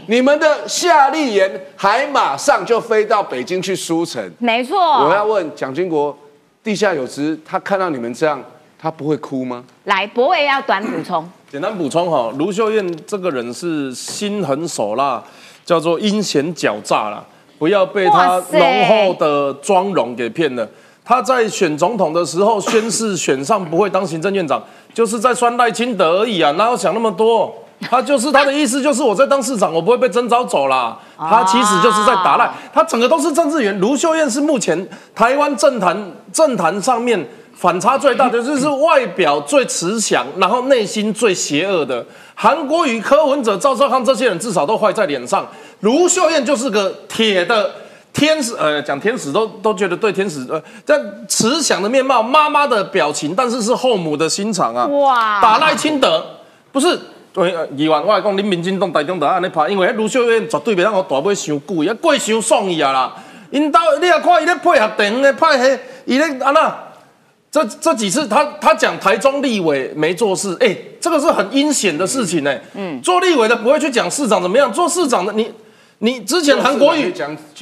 [0.07, 4.31] 你们的夏立言还马上就飞到北京去书城。
[4.37, 4.77] 没错。
[4.77, 6.15] 我要问蒋经国。
[6.63, 8.43] 地下有知，他看到你们这样，
[8.79, 9.63] 他不会哭吗？
[9.83, 11.23] 来，博伟要短补充。
[11.51, 15.23] 简单补充哈，卢秀燕这个人是心狠手辣，
[15.63, 17.23] 叫做阴险狡诈啦，
[17.59, 20.67] 不要被她浓厚的妆容给骗了。
[21.05, 24.61] 他在选总统的时候宣誓选上不会当行政院长，
[24.93, 27.53] 就是在酸赖清德而已啊，哪有想那么多？
[27.81, 30.97] 他就是他的意思，就是我在当市长，我不会被征召走啦。
[31.17, 33.77] 他其实就是在打赖，他整个都是政治员。
[33.79, 42.03] 卢秀燕是目前台湾政坛政坛上面反差最大的， 就是外表最慈祥，然后内心最邪恶的。
[42.33, 45.45] 韩国瑜、柯文哲、赵少康这些人至少都坏在脸上，
[45.81, 47.69] 卢秀燕就是个铁的
[48.15, 48.55] 天使。
[48.55, 54.87] 呃，讲天使都都觉得对天使呃，这慈祥的面貌，妈妈的表情，但是是后母的心肠啊。
[54.87, 56.25] 哇，打赖清德
[56.71, 56.99] 不是。
[57.33, 63.13] 对，议员我来讲，恁民进党台中就安尼拍，因为卢秀燕绝对袂当互大尾伤久，伊过伤爽伊啊啦。
[63.51, 66.73] 因兜你也看伊咧配合电咧派迄，伊咧安那？
[67.51, 72.53] 这这几次他他讲台中立委没做事，哎，这个是很阴险的事情呢。
[72.73, 75.49] 嗯，做立委的不会去讲市长怎么样，做市长的你
[75.99, 77.13] 你之前韩国语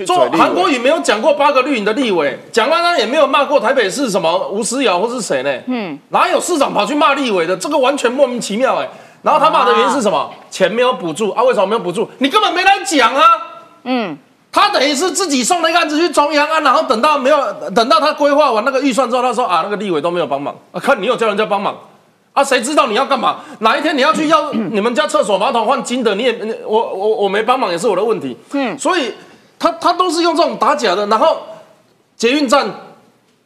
[0.06, 5.52] 做韩国语没有讲过八个绿营的立委，蒋万安也没有骂过台北市什么吴思瑶或是谁呢？
[5.68, 7.56] 嗯，哪有市长跑去骂立委的？
[7.56, 8.90] 这个完全莫名其妙哎。
[9.22, 10.30] 然后他骂的原因是什么？
[10.52, 11.42] 钱没有补助啊？
[11.44, 12.10] 为什么没有补助？
[12.18, 13.24] 你根本没来讲啊！
[13.84, 14.18] 嗯，
[14.52, 17.38] 他等于是自己送了一个案子去中央啊，然后等到没有
[17.74, 21.78] 等到他规划完那个预算之后，他说啊，那个立委都没有帮忙啊，看你有叫人家帮忙
[22.34, 23.40] 啊，谁知道你要干嘛？
[23.60, 28.36] 哪一天你要去要 你们家厕所马桶换金的，你也我我我没帮忙也是我的问题。
[28.54, 29.14] 嗯，所以
[29.58, 31.38] 他他都是用这种打假的，然后
[32.18, 32.68] 捷运站。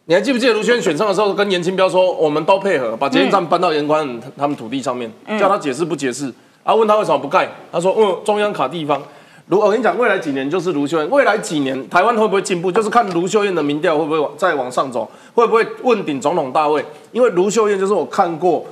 [0.10, 4.08] 你还记不记得卢轩选上的时候跟严清标说，我们都配合把捷运站搬到严宽
[4.38, 6.34] 他们土地上面，叫他解释不解释？
[6.64, 7.46] 啊，问他为什么不盖？
[7.70, 9.02] 他说，嗯，中央卡地方。
[9.48, 16.86] 卢，我跟你讲，未来几年就是卢秀燕，未来几年台湾会不会进步，就是看卢秀燕的民调会不会往再往上走，会不会问鼎总统大位？
[17.12, 18.66] 因为卢秀燕就是我看过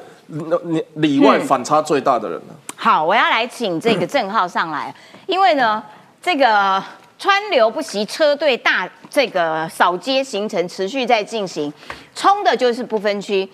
[0.65, 2.55] 里里外反差最大的人了。
[2.75, 4.93] 好，我要来请这个郑浩上来，
[5.27, 5.83] 因为呢，
[6.21, 6.83] 这个。
[7.17, 11.71] 川流不息，车队大这个扫街行程持续在进行，
[12.13, 13.49] 冲的就是不分区。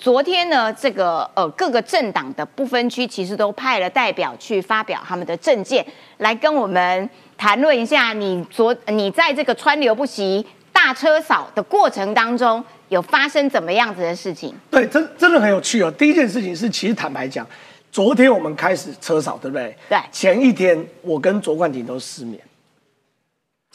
[0.00, 5.84] 昨天呢，这个呃各个政党的不分区其实都派了代表去发表他们的政见，
[6.18, 8.12] 来跟我们谈论一下。
[8.12, 14.54] 你昨你在这个川流不息大车扫的过程当中，有发生怎么样子的事情？
[14.70, 15.90] 对，真真的很有趣哦。
[15.90, 17.46] 第一件事情是，其实坦白讲，
[17.92, 19.76] 昨天我们开始车扫，对不对？
[19.88, 19.98] 对。
[20.10, 22.40] 前一天我跟卓冠廷都失眠。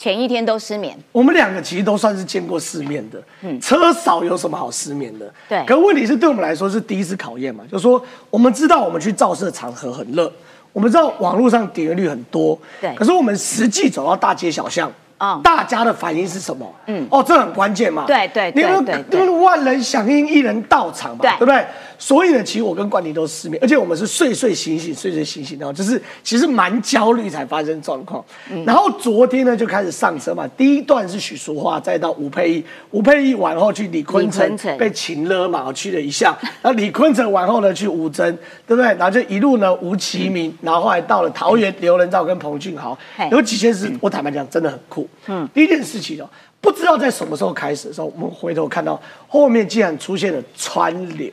[0.02, 3.22] 前一天都失眠，我们两个其实都算是见过世面的。
[3.42, 5.32] 嗯，车少有什么好失眠的？
[5.48, 5.64] 对。
[5.64, 7.62] 可问题是对我们来说是第一次考验嘛？
[7.70, 10.32] 就是说，我们知道我们去造势场合很热，
[10.72, 12.58] 我们知道网络上点阅率很多。
[12.80, 12.92] 对。
[12.96, 14.90] 可是我们实际走到大街小巷。
[15.44, 16.68] 大家的反应是什么？
[16.88, 18.06] 嗯，哦，这很关键嘛。
[18.08, 21.64] 对对对对对，万人响应，一人到场嘛，对不对？
[22.02, 28.24] 所以呢，其实我跟冠廷都失眠，而且我们是睡睡醒醒，睡睡醒醒，然后就是其实蛮焦虑才发生状况。
[28.66, 36.36] 然后昨天呢就开始上车嘛，第一段是许淑华，再到吴佩仪，吴佩仪完后去李坤城被请了嘛，我去了一下。
[36.60, 38.36] 然后李坤城完后呢去吴征，
[38.66, 38.86] 对不对？
[38.94, 42.98] 然后就一路呢吴其明，然后后来到了桃园刘仁照跟彭俊豪，
[43.30, 45.08] 有几件事我坦白讲真的很酷。
[45.28, 46.28] 嗯，第一件事情哦，
[46.60, 51.30] 不知道在什么时候开始的时候，我们回头看到后面竟然出现了川流，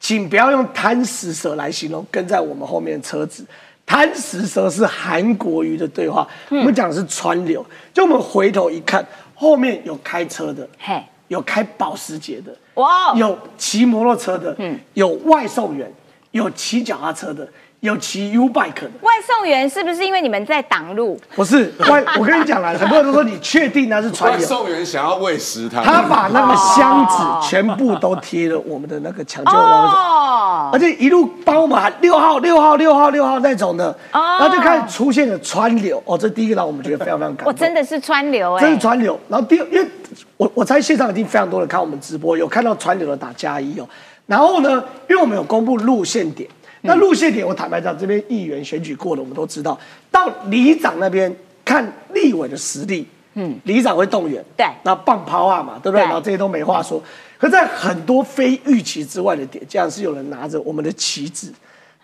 [0.00, 3.44] 请不要用贪食蛇来形容跟在我们后面的车子，
[3.84, 7.64] 贪食蛇是韩国瑜的对话，我们讲的是川流。
[7.92, 15.92] 就我们回头一看，后面有开车的，嘿，有开保时捷的，哇，有骑摩托车的，嗯，有外送员，
[16.30, 17.48] 有骑脚踏车的，
[17.80, 18.90] 有骑 U bike 的。
[19.02, 21.18] 外送员是不是因为你们在挡路？
[21.36, 29.94] 不是，外 我跟你讲了，很多人都说你确定那是传外，送员想要喂食他，他把那个箱子全部都贴了我们的那个抢救网上。
[29.94, 37.46] 哦，而且一路帮我们喊六号、六号、六号、六号那种的，哦然后就开始出现了川流，哦，这第一个让我们觉得非常非常感动。
[37.48, 39.18] 我真的是川流哎、这是川流。
[39.28, 39.88] 然后第二，因为
[40.36, 43.88] 我我猜现场已经非常多人看我们直播，有看到川流的打加一哦。
[44.26, 46.48] 然后呢，因为我们有公布路线点，
[46.82, 49.78] 那路线点我坦白讲，这边议员选举过的，我们都知道，
[50.10, 56.02] 到里长那边看立委的实力，嗯，里长会动员，对那棒抛啊嘛，对不对？
[56.02, 57.02] 对然后这些都没话说。
[57.38, 61.52] 可在很多非预期之外的点，竟然是有人拿着我们的旗帜，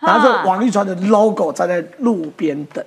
[0.01, 2.83] 拿着王一川的 logo 站在路边等。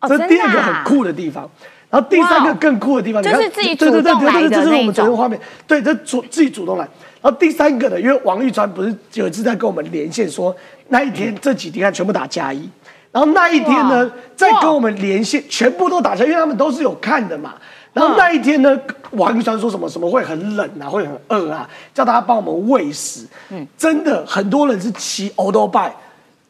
[0.00, 1.50] 哦这是第二个很酷的地方。
[1.94, 6.84] 然后第三个更酷的地方，就是自己主动来的对对，这是我们那种昨天画面，对，这主自己主动来。
[7.22, 10.52] 然后第三个呢，因为王玉川不是有一次在跟我们连线说，
[10.88, 12.68] 那一天这几天全部打加一，
[13.12, 17.54] 然后那一天呢哇再跟我们连线，全部都打加一，因为他们都是有看的嘛。
[17.92, 18.76] 然嗯后那一天呢，
[19.12, 23.24] 王玉川说什么什么会很冷啊，会很饿啊，叫大家帮我们喂食。
[23.50, 25.94] 嗯，真的很多人是骑欧多拜。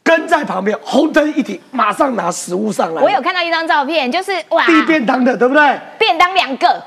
[0.05, 3.03] 跟在旁边，红灯一停，马上拿食物上来。
[3.03, 5.81] 我有看到一张照片，就是哇，递便当的，对不对？
[5.99, 6.83] 便当两个，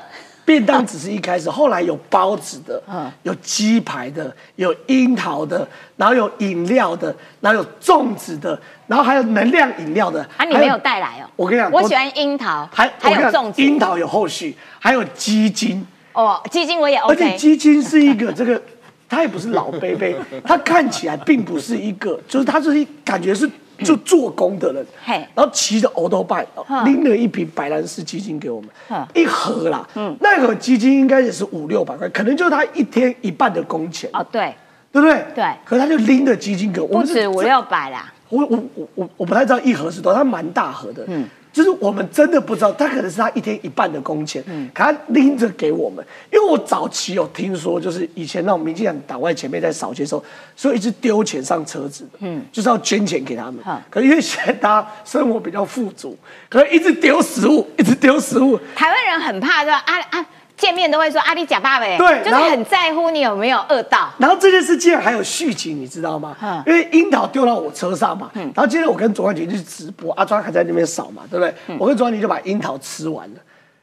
[0.45, 10.22] 便当只是一开始，后来有包子的，嗯有鸡排的，有樱桃的，然后有饮料的，然后有粽子的，然后还有能量饮料的。
[10.38, 11.26] 啊，你还没有带来哦。
[11.36, 17.38] 我跟你讲我喜欢樱桃，还还有粽子，樱桃有后续，还有鸡精，哦，鸡精我也而且 OK。
[17.38, 18.61] 鸡精是一个这个，
[19.10, 23.49] 他也不是老贝贝， 他看起来并不是一个，就是他就是一感觉是
[23.80, 25.26] 就做工的人，嘿。
[25.34, 26.86] 然后骑着欧都拜哼。
[26.86, 28.70] 拎了一瓶白兰氏基金给我们，
[29.14, 30.16] 一盒啦，嗯。
[30.20, 34.53] 那盒基金应该也是五六百块，可能就是他一天一半的工钱，哦，对，
[34.91, 35.26] 对不对？
[35.36, 35.45] 对。
[35.64, 38.14] 可是他就拎着基金给我，们是不止五六百啦。
[38.30, 41.03] 我我我我我不太知道一盒是多少，它蛮大盒的。
[41.08, 41.26] 嗯，
[41.58, 46.05] 就是我们真的不知道，他可能是他一天一半的工钱，嗯，可他拎着给我们。
[46.32, 50.24] 因为我早期有听说，就是以前那种民进党党外前辈在扫街的时候，
[50.55, 53.55] 所以一直丢钱上车子的，嗯，就是要捐钱给他们。
[53.66, 56.16] 嗯可是因为现在大家生活比较富足，
[56.47, 59.78] 可能一直丢食物，一直丢食物，台湾人很怕，对吧？
[59.88, 60.26] 啊啊，
[60.58, 64.10] 见面都会说阿里假爸呗，就是对然后很在乎你有没有饿到。
[64.18, 66.36] 然后这件事竟然还有续集，你知道吗？
[66.41, 71.78] 嗯因为樱桃丢到我车上嘛，然后今天我跟左冠廷去直播，阿庄还在那边扫嘛，对不对？
[71.78, 73.36] 我跟左冠廷就把樱桃吃完了。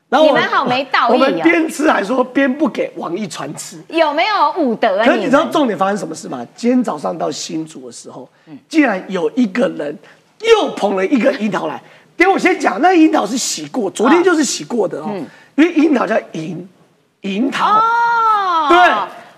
[0.09, 3.83] 然后我你们好没道义哦我们边吃还说边不给王一传吃。
[3.89, 5.05] 有没有武德啊？
[5.05, 6.47] 可是你知道重点发生什么事吗？
[6.55, 9.97] 今天早上到新竹的时候，嗯竟然有一个人
[10.41, 11.81] 又捧了一个樱桃来。
[12.17, 15.11] 等我先讲，那樱桃是洗过，昨天就是洗过的哦，
[15.57, 16.69] 因为樱桃叫银
[17.23, 17.81] 银桃。
[18.69, 18.77] 对，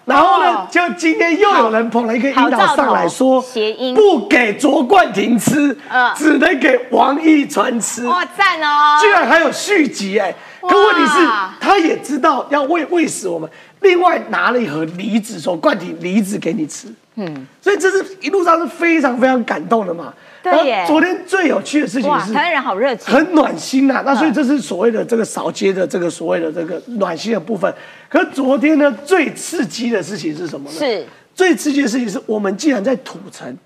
[0.04, 8.06] 然后呢哦，就今天又有人捧了一个樱桃上来说，谐音不给卓冠廷吃嗯，只能给王一川吃。
[8.06, 10.34] 哇赞哦，居然还有续集哎！
[10.60, 11.28] 可问题是，
[11.60, 13.48] 他也知道要喂喂死我们，
[13.80, 16.88] 另外拿了一盒梨子，说冠廷梨子给你吃。
[17.16, 20.12] 嗯，所以这是一路上是非常非常感动的嘛。
[20.52, 23.12] 对耶然后昨天最有趣的事情，是，台湾人好热情。
[23.14, 27.72] 很暖心呐、那所以这是所谓的这个扫街的这个所谓的这个暖心的部分。
[28.08, 30.78] 可是昨天呢，最刺激的事情是什么呢？
[30.78, 33.56] 是最刺激的事情是我们竟然在土城，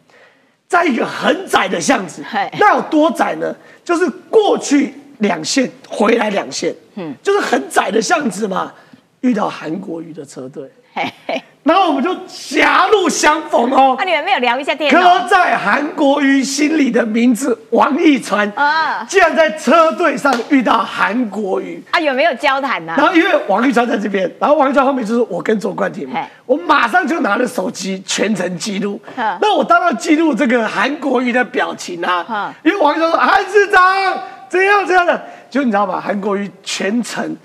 [0.66, 2.24] 在一个很窄的巷子，
[2.58, 3.54] 那有多窄呢？
[3.84, 8.72] 就是过去两线，回来两线，嗯，就是很窄的巷子嘛。
[9.20, 10.64] 遇到韩国瑜的车队，
[11.62, 14.04] 然后我们就狭路相逢哦那。
[14.04, 15.26] 你们没有聊一下天刻哦？
[15.30, 21.80] 在韩国瑜心里的名字王一川啊竟然在车队上遇到韩国瑜。
[21.90, 23.06] 啊，有没有交谈呢然？
[23.06, 29.38] 后因为王一川在这边，然后王一川后面就是我跟左冠廷嘛，我马上就拿了手机全程记录嗯。
[29.42, 34.18] 那我当然记录这个韩国瑜的表情啊嗯，因为王一传说韩市长
[34.48, 36.02] 这样这样的，就你知道吧？
[36.04, 37.36] 韩国瑜全程。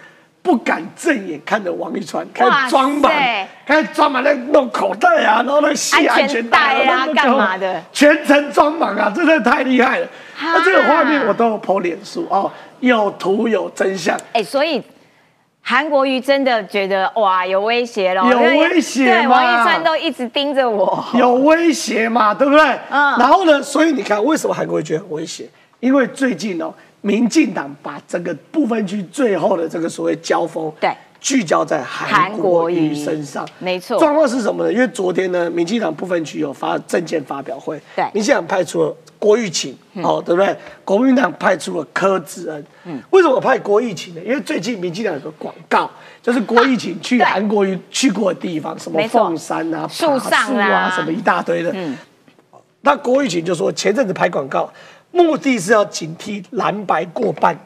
[0.45, 10.07] 不敢正眼看着王一川，开哇始装满塞，开始装满那弄口袋啊，然后那系安全带啊干嘛的全程装满啊，真的太厉害了。
[10.39, 14.15] 那这个画面我都有 po 脸书哦，有图有真相。
[14.33, 14.79] 哎，所以
[15.63, 21.03] 韩国瑜真的觉得哇有威胁了，有威胁对，王一川都一直盯着我。
[21.15, 22.63] 有威胁嘛，对不对？
[22.91, 25.49] 嗯然后呢，所以你看，为什么韩国瑜觉得很威胁？
[25.79, 26.71] 因为最近哦，
[27.06, 30.91] 民进党把整个部分区最后的这个所谓交锋，对
[31.22, 33.47] 聚焦在韩国瑜身上。
[33.60, 34.74] 没错状况是什么呢？
[34.74, 40.58] 因为昨天呢，民进党部分区有发证件发表会，对嗯民进党派出了郭玉琴，哦，对不对？
[40.84, 42.66] 国民党派出了柯志恩。
[42.86, 44.22] 嗯，为什么派郭玉琴呢？
[44.26, 45.88] 因为最近民进党有个广告，
[46.24, 51.72] 就是郭玉琴去对韩国瑜去过的地方，什么凤山啊、树上爬树啊，什么一大堆的。
[51.76, 51.95] 嗯
[52.88, 54.72] 那郭玉琴就说，前阵子拍广告，
[55.16, 57.57] 目的是要警惕蓝白过半，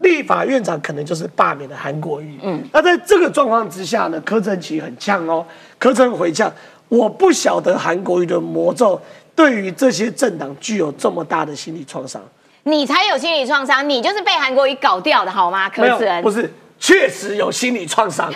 [0.00, 2.38] 立法院长可能就是罢免的韩国瑜。
[2.42, 5.42] 嗯，那在这个状况之下呢，柯震奇很呛哦，
[5.78, 6.52] 柯震回呛，
[6.88, 9.00] 我不晓得韩国瑜的魔咒
[9.34, 12.22] 对于这些政党具有这么大的心理创伤。
[12.64, 15.66] 你才有心理创伤，你就是被韩国瑜搞掉的好吗？
[15.70, 18.30] 柯志恩，不是，确实有心理创伤，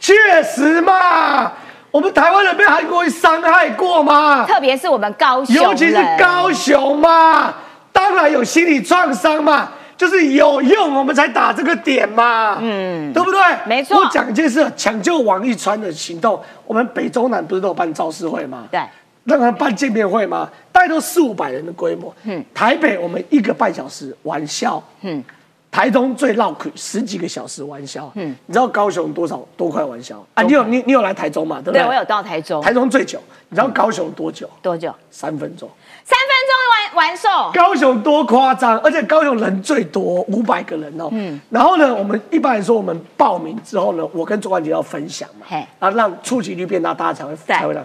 [0.00, 1.52] 确实嘛。
[1.92, 4.44] 我们台湾人被韩国瑜伤害过吗？
[4.46, 7.54] 特别是我们高雄人，尤其是高雄嘛，
[7.92, 13.40] 当然有心理创伤嘛，就是有用我们才打这个点嘛，嗯，对不对？
[13.66, 18.66] 没错我讲一件事，抢救王一川的行动，我们北中南不是都有办造势会吗？
[18.70, 18.80] 对，
[19.24, 20.48] 让他办见面会吗？
[20.72, 22.12] 大概都四五百人的规模。
[22.24, 25.22] 嗯，台北我们一个半小时玩笑，嗯，
[25.70, 30.42] 台中最闹苦十几个小时玩笑，嗯，你知道高雄多少多快玩笑啊？
[30.42, 31.58] 你有你你有来台中嘛？
[31.58, 31.82] 对不对？
[31.82, 33.20] 对我有到台中，台中最久，
[33.50, 34.48] 你知道高雄多久？
[34.60, 34.92] 多久？
[35.10, 35.70] 三分钟。
[36.04, 41.08] 三分钟完完售，高雄多夸张，而且高雄人最多，五百个人哦。
[41.12, 45.64] 嗯，然后呢，我们一般来说，我们报名之后呢，我跟周冠杰要分享嘛，嘿。
[45.78, 47.82] 然后让触及率变大，大家才会对才会来。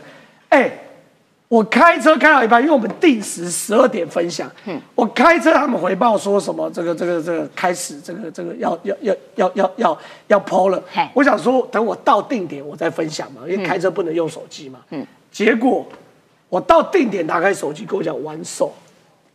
[0.49, 0.71] 哎，
[1.47, 9.97] 我开车开到一半，因为我们定时十二点分享，嗯，我开车他们回报说什么这个这个这个开始这个这个要要要要要要
[10.27, 10.81] 要抛了。
[10.91, 15.85] 嘿，我想说等我到定点我再分享嘛，因为开车不能用手机嘛，嗯，结果
[16.49, 18.73] 我到定点打开手机跟我讲完售。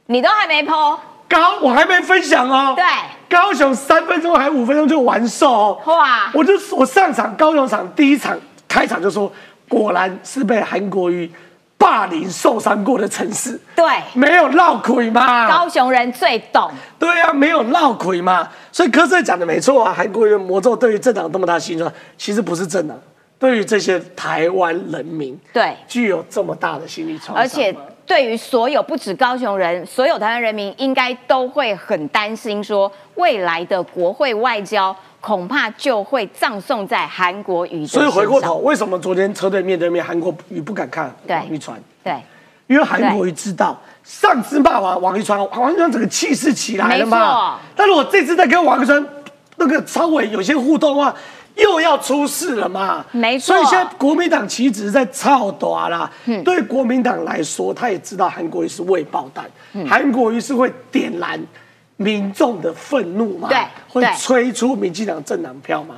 [0.07, 0.99] 你都还没剖，
[1.29, 2.75] 高我还没分享哦。
[2.77, 2.85] 对，
[3.29, 5.81] 高雄三分钟还五分钟就完售哦。
[5.87, 8.39] 哇我就我上场高雄场第一场
[8.69, 9.33] 开场就说，
[9.69, 11.31] 果然是被韩国瑜
[11.79, 13.85] 霸凌受伤过的城市，对，
[14.15, 15.49] 没有闹鬼嘛。
[15.49, 18.49] 高雄人最懂，对啊，没有闹鬼嘛。
[18.71, 22.97] 所以柯震讲的没错啊，韩国瑜魔咒对于政党有这么大心酸，其实不是政党，
[23.39, 27.37] 对于这些台湾人民对，具有这么大的心理创伤。
[27.37, 27.75] 而且
[28.05, 41.81] 对于所有不止高雄人，所有台湾人民，应该都会很担心，说未来的国会外交恐怕就会葬送在韩国瑜的所以回过头，为什么昨天车队面对面，韩国瑜不敢看对王一传？
[42.03, 42.15] 对，
[42.67, 47.59] 因为韩国瑜知道上次骂完王一川，王一川整个气势起来了没嘛错。
[47.77, 49.07] 但如果这次再跟王一川
[49.57, 51.15] 那个稍微有些互动的话，
[51.57, 53.05] 又要出事了嘛。
[53.13, 56.11] 没错所以现在国民党其实在操短啦。
[56.45, 59.51] 对国民党来说，他也知道韩国瑜是未爆弹，
[59.87, 61.41] 韩国瑜是会点燃
[61.97, 65.97] 民众的愤怒嘛，对会对吹出民进党政党票嘛。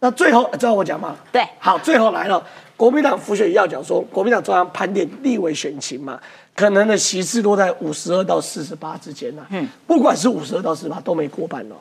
[0.00, 1.16] 那最后知道我讲吗？
[1.32, 2.42] 对好，最后来了，
[2.76, 6.20] 国民党浮选要讲说，国民党中央盘点立委选情嘛，
[6.54, 11.76] 可能的席次落在五十二到四十八之间呐、嗯，不管是五十二到四十八都没过半哦。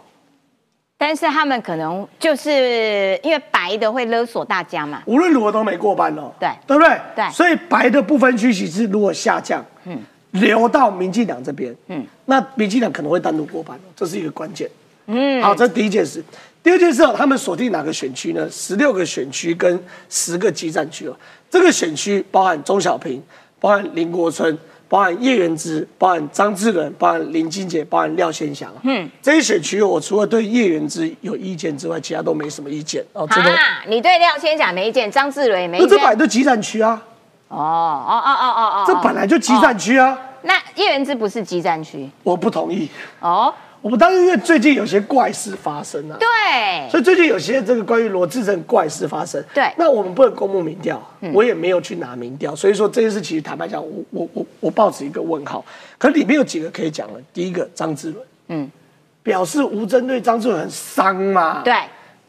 [1.05, 6.31] 但是他们可能就是因为白的会勒索大家嘛，无论如何都没过半哦。
[6.39, 6.97] 对对不对？
[7.13, 10.01] 对所以白的不分区席次如果下降，嗯，
[10.31, 14.69] 流到民进党这边，嗯，那民进党可能会单独过半哦，这是一个关键。
[15.07, 16.23] 嗯，好，这是第一件事。
[16.63, 18.49] 第二件事哦，他们锁定哪个选区呢？
[18.49, 19.77] 十六个选区跟
[20.09, 21.13] 十个基站区哦。
[21.49, 23.21] 这个选区包含钟小平，
[23.59, 24.57] 包含林国春，
[24.93, 28.71] 包含叶元之，包含张志伦，包含林金杰，包含廖先祥。
[28.83, 33.27] 嗯，这些选区我除了对叶元之有意见之外，其他都没什么意见哦。
[33.31, 37.01] 真的啊，你对廖先祥没意见，张志伦也没意见那这本，来就基站区啊，
[37.47, 40.15] 哦哦哦哦哦哦，这本来就集散区啊。
[40.43, 42.87] 那叶元之不是集散区我不同意。
[43.19, 43.51] 哦，
[43.83, 49.65] 我们当然因为最近有些怪事发生啊，对，所以最近有些这个关于罗志正怪事发生，对。
[49.65, 55.63] 嗯那我们不能公布民调，我也没有去拿民调，所以说这件事其实坦白讲，我我我我抱持一个问号。
[55.97, 58.71] 可里面有几个可以讲的，第一个张志伦，嗯，
[59.21, 61.73] 表示吴针对张志伦很伤嘛，对，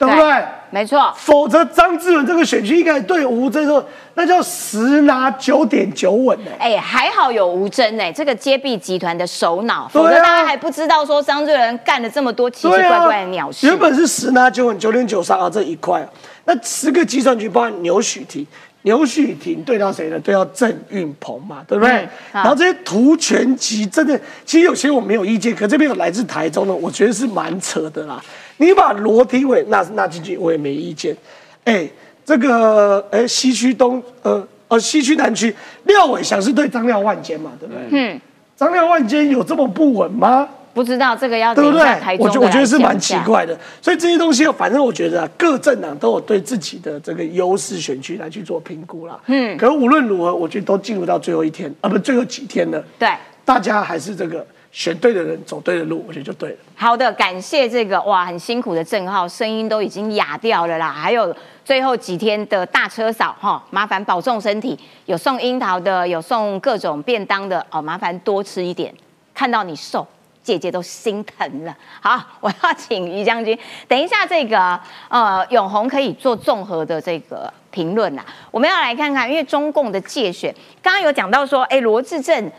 [0.07, 0.45] 对不对？
[0.71, 13.69] 没错，否则张志文这个选区应该对吴征说，那叫十拿九点九稳呢、哎，还好有吴征哎，这个揭弊集团的首脑，否则大家还不知道说张志文干了这么多奇奇怪怪的鸟事。
[13.69, 16.09] 原本是十拿九稳，九点九三啊，这一块啊。
[16.45, 18.45] 那十个计算局包含牛许婷，
[18.83, 20.19] 牛许婷对到谁呢？
[20.19, 21.95] 对到郑运鹏嘛，对不对？
[21.95, 28.21] 嗯然后这些图全集真的，其实有些我没有意见，可这边有来自台中的，我觉得是蛮扯的啦。
[28.59, 31.17] 你把罗廷伟纳纳进去，我也没意见。
[31.65, 31.89] 哎，
[32.25, 37.83] 这个哎西区东呃呃西区南区廖伟祥是对张廖万坚嘛，对不对？
[37.91, 38.21] 嗯，
[38.57, 40.49] 张廖万坚有这么不稳吗？
[40.73, 41.81] 不知道这个要对不对
[42.19, 42.99] 我觉我觉得是蛮。
[42.99, 49.17] 奇怪的，所以这些东西，反正我觉得、啊、各政党都有对自己的这个优势选区来去做评估啦。
[49.27, 52.85] 嗯，可是无论如何，我觉得都进入到最后一天啊，不，最后几天了。
[52.99, 53.09] 对，
[53.45, 54.45] 大家还是这个
[54.75, 56.57] 选对的人，走对的路，我觉得就对了。
[56.75, 60.91] 好的，感谢这个哇，很辛苦的郑浩，声音都已经哑掉了啦。
[60.91, 64.77] 还有最后几天的大车嫂哈，麻烦保重身体。
[65.07, 68.93] 有送樱桃的，有送各种便当的哦，麻烦多吃一点。
[69.33, 70.05] 看到你瘦，
[70.43, 71.73] 姐姐都心疼了。
[72.01, 73.57] 好，我要请于将军，
[73.87, 74.77] 等一下这个
[75.09, 78.27] 呃永红可以做综合的这个评论啦。
[78.51, 80.53] 我们要来看看，因为中共的界选，
[80.83, 82.51] 刚刚有讲到说，哎，罗志正。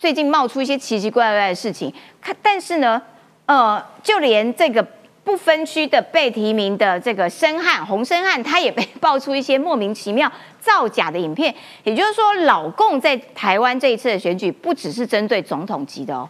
[0.00, 1.92] 最近冒出一些奇奇怪怪的事情，
[2.22, 3.00] 看，但是呢，
[3.44, 4.82] 呃，就连这个
[5.22, 11.54] 不分区的被提名的这个申汉洪申汉，他也被爆出一些莫名其妙造假的影片。
[11.84, 16.26] 也就是说，老共在台湾这一次的选举，不只是针对总统级的哦，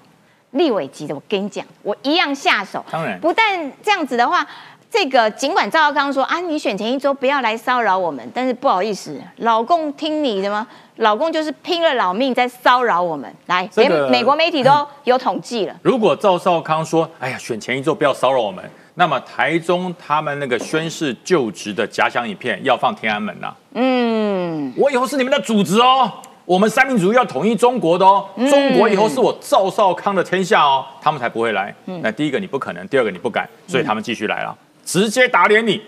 [0.50, 2.84] 立委级的，我跟你讲，我一样下手。
[2.90, 4.44] 当然，不但这样子的话。
[4.90, 10.66] 这个尽管赵少康说啊，你选前一周不要来骚扰我们，但是不好意思，老公听你的吗？
[10.96, 13.32] 老公就是拼了老命在骚扰我们。
[13.46, 15.74] 来，连美国媒体都有统计了。
[15.82, 18.62] 如果赵少康说，哎呀，选前一周不要骚扰我们，
[18.94, 23.54] 那么台中他们那个宣誓就职的假想影片要放天安门呐。
[23.74, 26.12] 嗯，我以后是你们的主子哦，
[26.44, 31.72] 我们三民主义要统一中国的哦，中国以后是我赵少康的天下哦，他们才不会来。
[32.02, 34.54] 那第一个你不可能，第二个你不敢，所以他们继续来了。
[34.90, 35.80] 直接打脸你！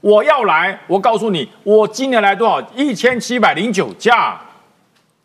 [0.00, 2.64] 我要来，我告诉你，我今年来多少？
[2.76, 4.40] 一千七百零九架，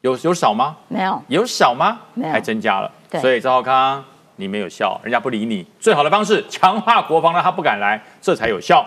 [0.01, 0.75] 有有少吗？
[0.87, 1.99] 没有，有少吗？
[2.15, 2.91] 没有，还增加了。
[3.21, 4.03] 所以赵浩康，
[4.37, 5.63] 你没有效，人家不理你。
[5.79, 8.83] 最好的方式，强化国防，让他不敢来，这才有效。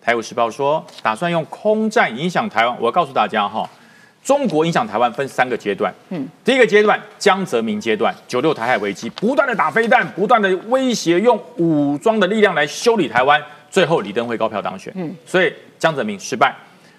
[0.00, 2.74] 台湾时报说，打算用空战影响台湾。
[2.80, 3.68] 我告诉大家哈。
[4.24, 16.54] 中国影响台湾分三个阶段，嗯，第一个阶段江泽民阶段，九六台海危机，不断的打飞弹，不断的威胁，用武装的力量来修理台湾，最后李登辉高票当选，嗯，所以江泽民失败，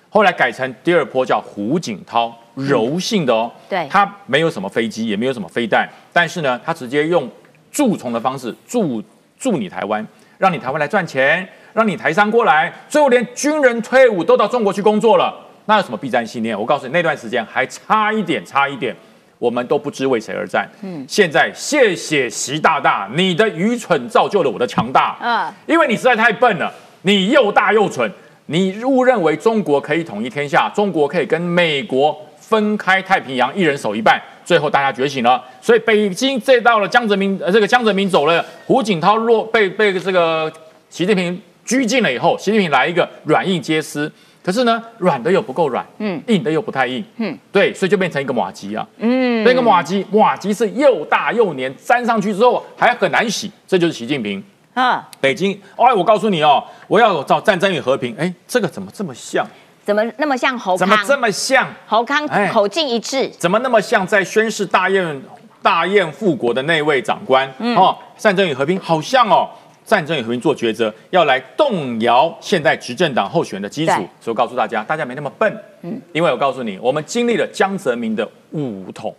[0.09, 7.29] 后来改成第二波叫胡锦涛，柔性的哦，对，他没有什么飞机，也没有什么飞弹，但是呢，他直接用
[7.71, 9.01] 蛀虫的方式蛀
[9.37, 10.05] 蛀你台湾，
[10.39, 15.31] 让你台湾来赚钱，让你台商过来，最后连军人退伍都到中国去工作了。
[15.65, 16.59] 那有什么必战信念？
[16.59, 18.95] 我告诉你，那段时间还差一点，差一点，
[19.43, 20.65] 我们都不知为谁而战。
[20.83, 25.17] 嗯，现在谢谢习大大，你的愚蠢造就了我的强大。
[25.19, 28.09] 嗯，因为你实在太笨了，你又大又蠢，
[28.45, 34.17] 你误认为中国可以统一天下，中国可以跟美国分开太平洋，一人守一半。
[34.45, 40.49] 最后大家觉醒了，所以北京这到了江泽民，呃，这个江泽民走了，胡锦涛落被被这个
[40.89, 44.09] 习近平拘禁了以后，习近平来一个软硬皆施。
[44.43, 55.09] 可是呢，软的又不够软，嗯，硬的又不太硬，嗯，对，所以就变成一个马吉啊，嗯，那个马吉，马吉是又大又黏，粘上去之后还很难洗，这就是习近平啊。
[55.21, 59.47] 北京，哎，我告诉你哦，我要找战争与和平，哎，这个怎么这么像？
[59.85, 60.77] 怎么那么像侯康？
[60.77, 62.27] 怎么这么像侯康？
[62.51, 63.29] 口径一致？
[63.39, 65.21] 怎么那么像在宣誓大宴
[65.61, 67.49] 大宴复国的那位长官？
[67.77, 69.49] 哦，战争与和平好像哦。
[69.85, 73.93] 战争与和平做抉择，要来动摇现在执政党候选人的基础。
[74.21, 75.63] 所以告诉大家，大家没那么笨。
[75.81, 79.13] 嗯，因为我告诉你，我们经历了江泽民的武统，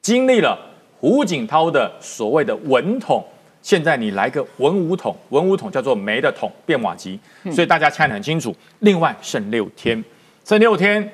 [0.00, 0.58] 经历了
[0.98, 3.24] 胡锦涛的所谓的文统，
[3.62, 7.18] 现在你来个文武统，文武统叫做没的统变瓦吉。
[7.52, 8.54] 所以大家看得很清楚。
[8.80, 10.02] 另外剩六天，
[10.44, 11.12] 剩六天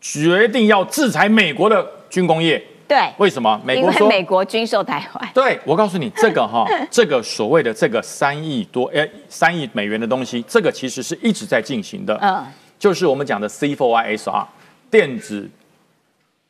[0.00, 2.62] 决定要制裁美国的军工业。
[2.88, 3.60] 对，为什么？
[3.64, 5.30] 美国说美国军售台湾。
[5.34, 12.16] 对，我告诉你，这个哈， 这个所谓的这个三亿多哎三亿美元的东西，这个其实是一直在进行的。
[12.22, 12.44] 嗯，
[12.78, 14.46] 就是我们讲的 C4ISR，
[14.90, 15.48] 电子、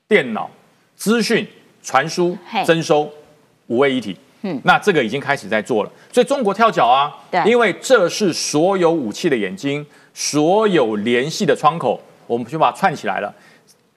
[0.07, 0.51] 电脑、
[0.95, 1.47] 资讯
[1.82, 3.11] 传输、征收
[3.68, 4.16] 五位一体。
[4.43, 5.91] 嗯，那这个已经开始在做了。
[6.12, 13.34] 所以中国跳脚啊，对，因为这是所有武器的眼睛，所有联系的窗口，我们就把它串起来了。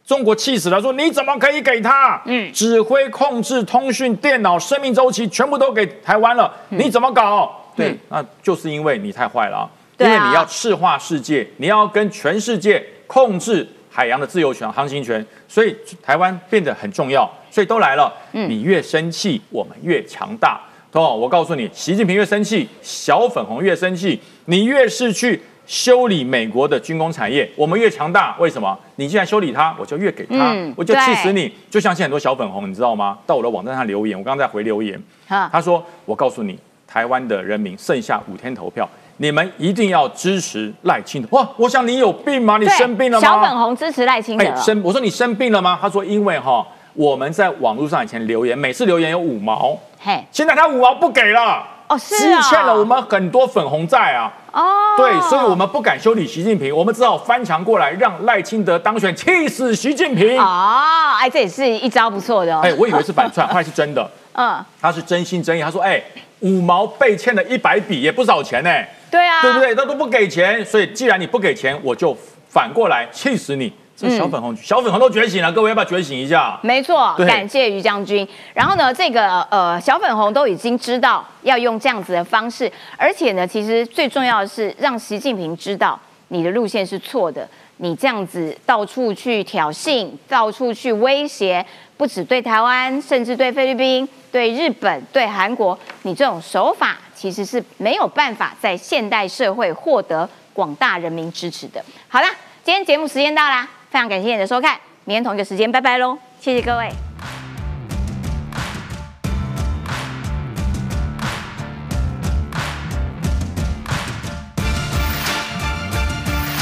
[0.10, 2.20] 中国气死了，说你怎么可以给他？
[2.26, 7.56] 嗯，指挥、控制、通讯、电脑、生命周期全部都给台湾了，你怎么搞？
[7.76, 9.70] 对，那就是因为你太坏了啊！
[10.00, 18.12] 因为你要赤化世界，你要跟全世界控制海洋的自由权、航行权，所以台湾变得很重要，所以都来了。
[18.32, 20.60] 嗯，你越生气，我们越强大。
[20.94, 25.40] 哦，我告诉你，习近平越生气，小粉红越生气，你越是去。
[25.70, 28.76] 修理美国的军工产业，我们越强大，为什么？
[28.96, 31.54] 你既然修理它，我就越给他，我就气死你。
[31.70, 33.20] 就像现在很多小粉红，你知道吗？
[33.28, 36.58] 到我的网站上留言，我刚刚在回留言，他说：“我告诉你，
[36.88, 42.58] 台湾的人民剩下五天投票，你们一定要支持赖清德。”哇，我想你有病吗？
[42.58, 43.28] 你生病了吗？
[43.28, 44.56] 小粉红支持赖清德。
[44.56, 45.78] 生，我说你生病了吗？
[45.80, 46.66] 他说：“因为哈，
[46.96, 60.40] 我们在网络上以前留言，每次留言有五毛，嘿，现在他五毛不给了，哦，是啊，欠了我们很多粉红债啊。”哦，对，所以我们不敢修理习近平，我们只好翻墙过来，让赖清德当选，气死习近平。
[60.40, 62.62] 哦，哎，这也是一招不错的哦。
[62.64, 64.10] 哎，我以为是反串， 后来是真的。
[64.34, 65.62] 嗯，他是真心真意。
[65.62, 66.02] 他说：“哎，
[66.40, 68.70] 五毛被欠了一百笔，也不少钱呢，
[69.12, 69.60] 对啊，对不？
[69.60, 69.76] 对？
[69.76, 72.16] 他都不给钱，所以既然你不给钱，我就
[72.48, 76.58] 反过来气死你。”这小粉红，小粉红都觉醒了，各位要不要觉醒一下？
[76.64, 78.26] 没错，感谢于将军。
[78.54, 87.46] 然后呢，这个呃小粉红都已经知道要用这样子的方式，而且呢，其实最重要的是让习近平知道你的路线是错的。
[87.82, 101.82] 你这样子到处去挑衅，到处去威胁，不止对台湾，甚至对菲律宾、对日本、对韩国，你这种手法其实是没有办法在现代社会获得广大人民支持的。
[102.10, 102.28] 好啦，
[102.66, 107.09] 今天节目时间到啦，非常感谢你的收看，明天同一个时间拜拜喽，谢谢各位。